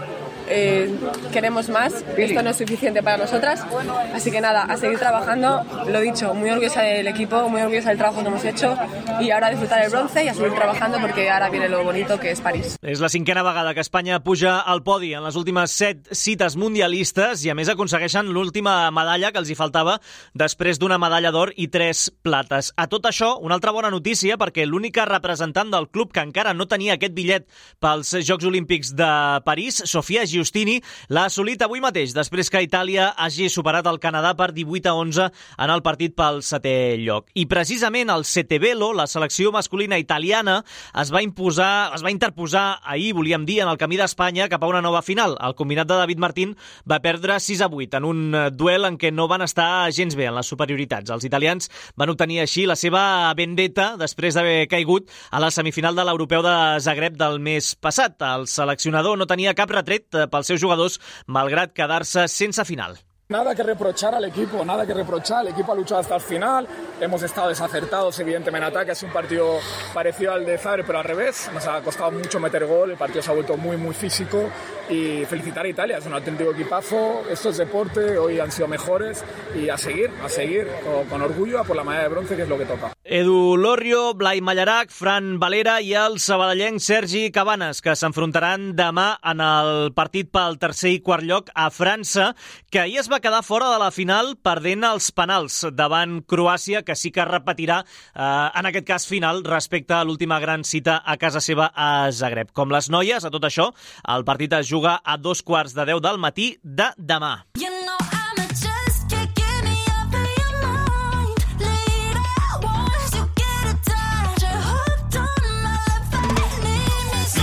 [0.50, 0.90] eh,
[1.32, 3.66] queremos más, esto no es suficiente para nosotras,
[4.14, 7.98] así que nada, a seguir trabajando, lo dicho, muy orgullosa del equipo, muy orgullosa del
[7.98, 8.76] trabajo que hemos hecho.
[9.20, 12.20] Y ahora a disfrutar el bronce y a seguir trabajando porque ahora viene lo bonito
[12.20, 12.78] que es París.
[12.82, 17.44] És la cinquena vegada que Espanya puja al podi en les últimes set cites mundialistes
[17.46, 19.98] i a més aconsegueixen l'última medalla que els hi faltava
[20.38, 22.72] després d'una medalla d'or i tres plates.
[22.78, 26.68] A tot això, una altra bona notícia perquè l'única representant del club que encara no
[26.68, 27.48] tenia aquest bitllet
[27.84, 29.12] pels Jocs Olímpics de
[29.46, 30.78] París, Sofia Giustini,
[31.10, 35.30] l'ha assolit avui mateix, després que Itàlia hagi superat el Canadà per 18 a 11
[35.66, 37.32] en el partit pel setè lloc.
[37.34, 40.60] I precisament el Setevelo, la selecció masculina italiana,
[41.02, 44.70] es va imposar, es va interposar ahir, volíem dir, en el camí d'Espanya cap a
[44.70, 45.38] una nova final.
[45.42, 46.54] El combinat de David Martín
[46.90, 50.28] va perdre 6 a 8 en un duel en què no van estar gens bé
[50.30, 51.10] en les superioritats.
[51.14, 56.06] Els italians van obtenir així la seva vendetta després d'haver caigut a la semifinal de
[56.06, 58.20] l'Europeu de Zagreb del mes passat.
[58.22, 62.98] El seleccionador no tenia cap retret eh, pels seus jugadors, malgrat quedar-se sense final.
[63.30, 65.46] Nada que reprochar al equipo, nada que reprochar.
[65.46, 66.66] El equipo ha luchado hasta el final.
[67.02, 68.94] Hemos estado desacertados, evidentemente, en ataque.
[68.94, 69.60] Es un partido
[69.94, 71.52] parecido al de Zagreb, pero al revés.
[71.54, 72.92] Nos ha costado mucho meter gol.
[72.92, 74.50] El partido se ha vuelto muy, muy físico.
[74.90, 75.98] Y felicitar a Italia.
[75.98, 77.24] Es un auténtico equipazo.
[77.30, 78.18] Esto es deporte.
[78.18, 79.26] Hoy han sido mejores.
[79.54, 82.44] Y a seguir, a seguir con, con orgullo a por la medalla de bronce, que
[82.44, 82.94] es lo que toca.
[83.04, 89.40] Edu Lorrio, Blai Mallarac, Fran Valera i el sabadellenc Sergi Cabanes, que s'enfrontaran demà en
[89.44, 92.34] el partit pel tercer i quart lloc a França,
[92.68, 96.96] que ahir es va quedar fora de la final perdent els penals davant Croàcia, que
[96.98, 101.42] sí que repetirà eh, en aquest cas final respecte a l'última gran cita a casa
[101.44, 102.52] seva a Zagreb.
[102.54, 103.72] Com les noies, a tot això,
[104.16, 107.36] el partit es juga a dos quarts de deu del matí de demà.
[107.58, 107.77] Know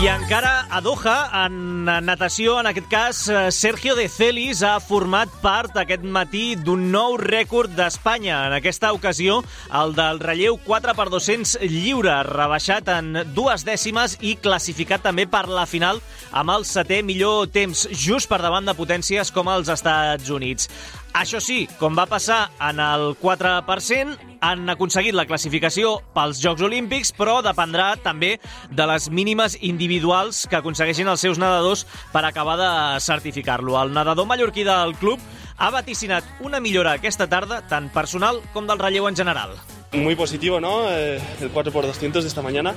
[0.05, 5.30] I encara a Doha, en natació, en aquest cas, eh, Sergio de Celis ha format
[5.40, 8.42] part aquest matí d'un nou rècord d'Espanya.
[8.50, 9.38] En aquesta ocasió,
[9.72, 16.02] el del relleu 4x200 lliure, rebaixat en dues dècimes i classificat també per la final
[16.32, 20.68] amb el setè millor temps, just per davant de potències com els Estats Units.
[21.15, 27.12] Això sí, com va passar en el 4%, han aconseguit la classificació pels Jocs Olímpics,
[27.15, 28.33] però dependrà també
[28.75, 32.73] de les mínimes individuals que aconsegueixin els seus nedadors per acabar de
[33.07, 33.79] certificar-lo.
[33.79, 35.23] El nedador mallorquí del club
[35.57, 39.55] ha vaticinat una millora aquesta tarda, tant personal com del relleu en general.
[39.95, 40.90] Muy positivo, ¿no?
[40.90, 42.74] Eh, el 4x200 de esta mañana.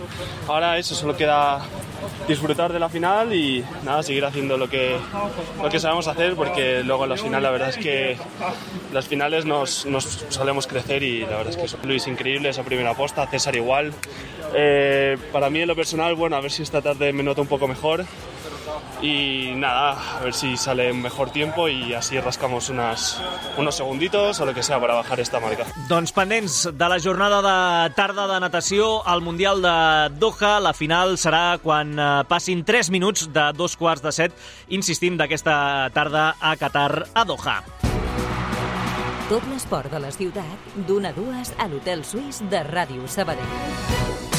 [0.47, 1.61] Ahora eso, solo queda
[2.27, 4.95] disfrutar de la final y nada, seguir haciendo lo que,
[5.61, 8.17] lo que sabemos hacer porque luego en la final la verdad es que
[8.93, 11.77] las finales nos, nos solemos crecer y la verdad es que eso.
[11.83, 13.93] Luis increíble, esa primera posta, César igual.
[14.53, 17.47] Eh, para mí en lo personal, bueno, a ver si esta tarde me noto un
[17.47, 18.05] poco mejor
[19.01, 23.21] y nada, a ver si sale un mejor tiempo y así rascamos unas,
[23.57, 25.65] unos segunditos o lo que sea para bajar esta marca.
[25.87, 31.17] Doncs pendents de la jornada de tarda de natació al Mundial de Doha, la final
[31.17, 34.33] serà quan eh, passin 3 minuts de dos quarts de set,
[34.69, 37.61] insistim, d'aquesta tarda a Qatar, a Doha.
[39.27, 44.36] Tot l'esport de la ciutat, d'una a dues a l'Hotel Suís de Ràdio Sabadell.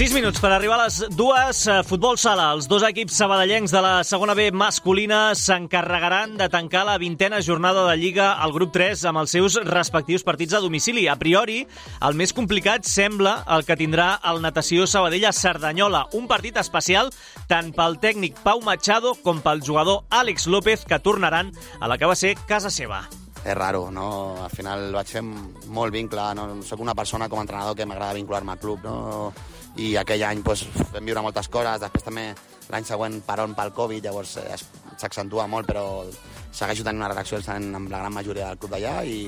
[0.00, 1.58] Sis minuts per arribar a les dues.
[1.68, 2.46] Eh, Futbol sala.
[2.54, 7.82] Els dos equips sabadellencs de la segona B masculina s'encarregaran de tancar la vintena jornada
[7.84, 11.04] de Lliga al grup 3 amb els seus respectius partits a domicili.
[11.04, 11.66] A priori,
[12.00, 16.06] el més complicat sembla el que tindrà el Natació Sabadell a Cerdanyola.
[16.16, 17.12] Un partit especial
[17.52, 22.08] tant pel tècnic Pau Machado com pel jugador Àlex López, que tornaran a la que
[22.08, 23.04] va ser casa seva.
[23.44, 24.44] és raro, no?
[24.44, 26.62] Al final vaig fer molt vincle, no?
[26.64, 29.32] Soc una persona com a entrenador que m'agrada vincular-me al club, no?
[29.80, 32.26] I aquell any doncs, vam viure moltes coses, després també
[32.70, 34.58] l'any següent paron pel Covid, llavors eh,
[35.00, 36.04] s'accentua molt, però
[36.50, 39.22] segueixo tenint una relació excel·lent amb la gran majoria del club d'allà i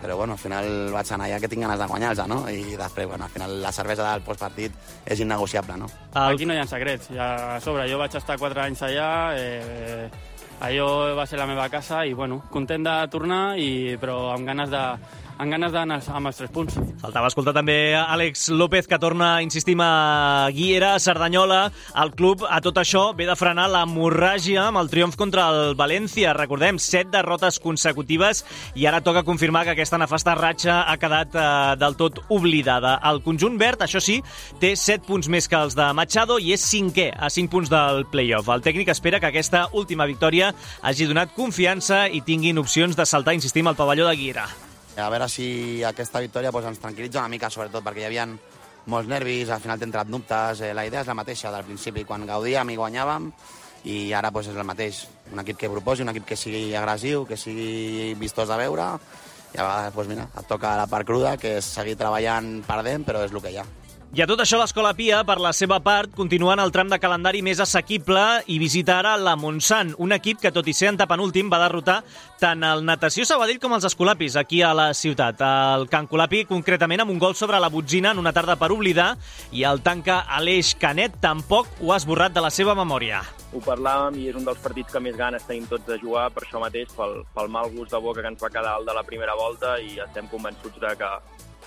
[0.00, 2.42] però bueno, al final vaig anar allà que tinc ganes de guanyar-los, no?
[2.52, 4.72] I després, bueno, al final la cervesa del postpartit
[5.06, 5.88] és innegociable, no?
[6.12, 7.88] Aquí no hi ha secrets, ja a sobre.
[7.90, 10.10] Jo vaig estar 4 anys allà, eh,
[10.68, 14.70] allò va ser la meva casa i, bueno, content de tornar, i, però amb ganes
[14.70, 14.84] de
[15.38, 16.76] amb ganes d'anar amb els tres punts.
[17.00, 21.60] Faltava escoltar també Àlex López, que torna, insistim, a Guiera, a Cerdanyola.
[22.02, 26.34] El club, a tot això, ve de frenar l'hemorràgia amb el triomf contra el València.
[26.36, 31.46] Recordem, set derrotes consecutives i ara toca confirmar que aquesta nefasta ratxa ha quedat eh,
[31.80, 32.96] del tot oblidada.
[33.10, 34.20] El conjunt verd, això sí,
[34.60, 38.06] té 7 punts més que els de Machado i és cinquè a 5 punts del
[38.12, 38.50] play-off.
[38.52, 43.36] El tècnic espera que aquesta última victòria hagi donat confiança i tinguin opcions de saltar,
[43.36, 44.65] insistim, al pavelló de Guiera.
[44.96, 48.24] A veure si aquesta victòria doncs, ens tranquil·litza una mica, sobretot perquè hi havia
[48.88, 50.62] molts nervis, al final t'he entrat dubtes.
[50.64, 53.30] Eh, la idea és la mateixa del principi, quan gaudíem i guanyàvem,
[53.92, 55.04] i ara doncs, és el mateix.
[55.32, 58.92] Un equip que proposi, un equip que sigui agressiu, que sigui vistós de veure,
[59.52, 63.04] i a vegades, doncs, mira, et toca la part cruda, que és seguir treballant perdent,
[63.04, 63.68] però és el que hi ha.
[64.14, 66.96] I a tot això, l'Escola Pia, per la seva part, continua en el tram de
[67.02, 71.50] calendari més assequible i visita ara la Montsant, un equip que, tot i ser antepenúltim,
[71.52, 71.98] va derrotar
[72.40, 75.42] tant el Natació Sabadell com els Escolapis aquí a la ciutat.
[75.42, 79.16] El Can Colapi, concretament, amb un gol sobre la botzina en una tarda per oblidar,
[79.50, 83.24] i el tanca Aleix Canet tampoc ho ha esborrat de la seva memòria.
[83.56, 86.42] ho parlàvem i és un dels partits que més ganes tenim tots de jugar per
[86.44, 89.04] això mateix, pel, pel mal gust de boca que ens va quedar el de la
[89.06, 91.10] primera volta i estem convençuts de que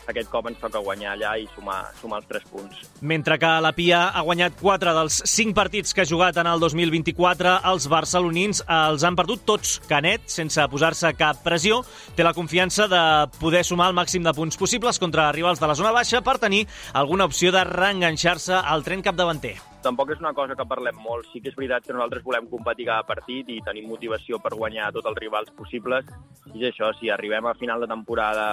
[0.08, 2.84] aquest cop ens toca guanyar allà i sumar, sumar els 3 punts.
[3.02, 6.60] Mentre que la Pia ha guanyat 4 dels 5 partits que ha jugat en el
[6.60, 9.80] 2024, els barcelonins els han perdut tots.
[9.89, 11.82] Canet, sense posar-se cap pressió,
[12.16, 13.04] té la confiança de
[13.39, 16.66] poder sumar el màxim de punts possibles contra rivals de la zona baixa per tenir
[16.93, 19.58] alguna opció de reenganxar-se al tren capdavanter.
[19.84, 21.30] Tampoc és una cosa que parlem molt.
[21.32, 24.91] Sí que és veritat que nosaltres volem competir cada partit i tenim motivació per guanyar
[24.91, 26.10] tots els rivals possibles.
[26.52, 28.50] I és això, si arribem a final de temporada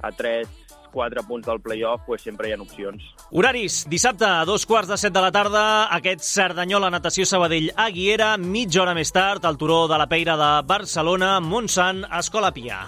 [0.00, 0.63] a 3
[0.94, 3.02] 4 punts del play-off pues, sempre hi ha opcions.
[3.34, 5.64] Horaris, dissabte a dos quarts de set de la tarda,
[5.98, 10.52] aquest Cerdanyola Natació Sabadell Aguiera, mitja hora més tard, al turó de la Peira de
[10.70, 12.84] Barcelona, Montsant, Escola Pia.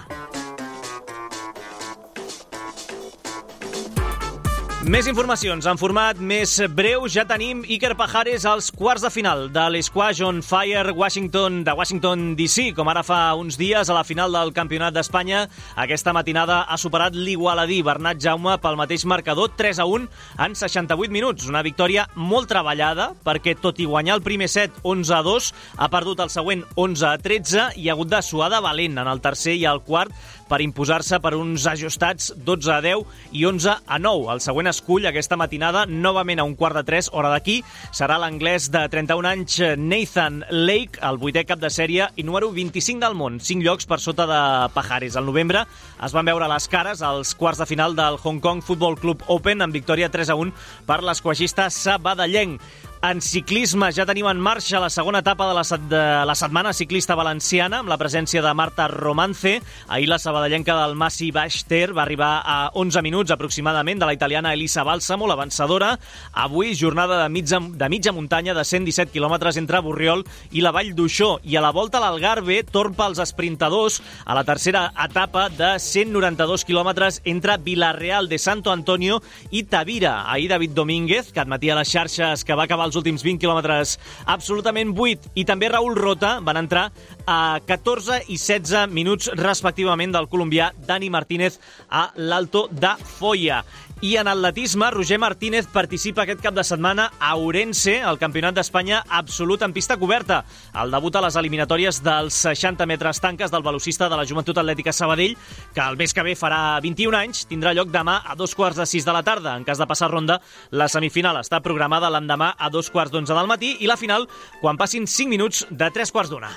[4.87, 7.09] Més informacions en format més breu.
[7.11, 12.21] Ja tenim Iker Pajares als quarts de final de l'Squash on Fire Washington de Washington
[12.39, 15.41] DC, com ara fa uns dies a la final del Campionat d'Espanya.
[15.75, 20.07] Aquesta matinada ha superat l'Igualadí Bernat Jaume pel mateix marcador 3 a 1
[20.47, 21.49] en 68 minuts.
[21.51, 25.51] Una victòria molt treballada perquè tot i guanyar el primer set 11 a 2,
[25.83, 29.11] ha perdut el següent 11 a 13 i ha hagut de suar de valent en
[29.11, 30.15] el tercer i el quart
[30.47, 33.03] per imposar-se per uns ajustats 12 a 10
[33.37, 34.31] i 11 a 9.
[34.33, 37.59] El següent escull aquesta matinada, novament a un quart de 3, hora d'aquí,
[37.91, 43.03] serà l'anglès de 31 anys Nathan Lake, el vuitè cap de sèrie i número 25
[43.03, 44.41] del món, 5 llocs per sota de
[44.75, 45.17] Pajares.
[45.19, 45.65] Al novembre
[46.03, 49.61] es van veure les cares als quarts de final del Hong Kong Football Club Open
[49.65, 50.53] amb victòria 3 a 1
[50.87, 52.61] per l'esquagista sabadellenc.
[52.97, 56.71] En ciclisme ja tenim en marxa la segona etapa de la, set de la setmana
[56.73, 59.59] ciclista valenciana amb la presència de Marta Romance.
[59.87, 64.15] Ahir la sabadellenca del Massi Baix Ter va arribar a 11 minuts aproximadament de la
[64.17, 65.91] italiana Elisa Bálsamo, la vencedora.
[66.33, 70.25] Avui jornada de mitja, de mitja muntanya de 117 quilòmetres entre Borriol
[70.57, 71.37] i la Vall d'Uixó.
[71.45, 77.21] I a la volta l'Algarve torn pels esprintadors a la tercera etapa de 192 quilòmetres
[77.29, 79.21] entre Vilareal de Santo Antonio
[79.51, 80.23] i Tavira.
[80.33, 84.93] Ahir David Domínguez, que admetia les xarxes que va acabar els últims 20 quilòmetres absolutament
[84.95, 86.87] buit, i també Raül Rota van entrar
[87.27, 91.59] a 14 i 16 minuts respectivament del colombià Dani Martínez
[91.89, 93.61] a l'Alto de Foia.
[93.99, 98.99] I en atletisme, Roger Martínez participa aquest cap de setmana a Ourense, al Campionat d'Espanya
[99.09, 100.43] absolut en pista coberta.
[100.77, 104.93] El debut a les eliminatòries dels 60 metres tanques del velocista de la Joventut Atlètica
[104.93, 105.33] Sabadell,
[105.73, 108.85] que el mes que ve farà 21 anys, tindrà lloc demà a dos quarts de
[108.85, 109.57] sis de la tarda.
[109.57, 113.49] En cas de passar ronda, la semifinal està programada l'endemà a dos quarts d'onze del
[113.49, 114.29] matí i la final
[114.61, 116.53] quan passin 5 minuts de tres quarts d'una.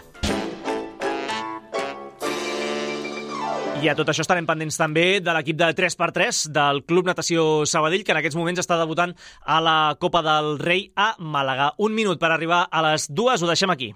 [3.80, 8.02] I a tot això estarem pendents també de l'equip de 3x3 del Club Natació Sabadell,
[8.04, 11.70] que en aquests moments està debutant a la Copa del Rei a Màlaga.
[11.80, 13.94] Un minut per arribar a les dues, ho deixem aquí.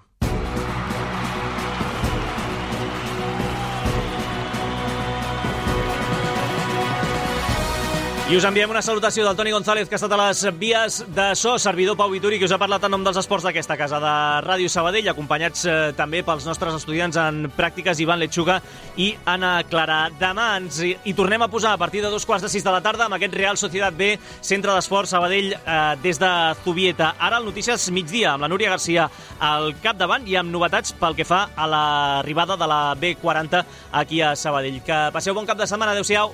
[8.25, 11.25] I us enviem una salutació del Toni González, que ha estat a les vies de
[11.37, 14.13] so, servidor Pau Vituri, que us ha parlat en nom dels esports d'aquesta casa de
[14.41, 18.55] Ràdio Sabadell, acompanyats eh, també pels nostres estudiants en pràctiques, Ivan Lechuga
[18.97, 19.99] i Anna Clara.
[20.17, 22.73] Demà ens hi, hi tornem a posar a partir de dos quarts de sis de
[22.73, 26.33] la tarda amb aquest Real Societat B, centre d'esports Sabadell eh, des de
[26.65, 27.13] Zubieta.
[27.21, 29.05] Ara el Notícies migdia amb la Núria Garcia
[29.37, 33.65] al capdavant i amb novetats pel que fa a l'arribada de la B40
[34.01, 34.81] aquí a Sabadell.
[34.81, 35.93] Que passeu bon cap de setmana.
[35.93, 36.33] Adéu-siau.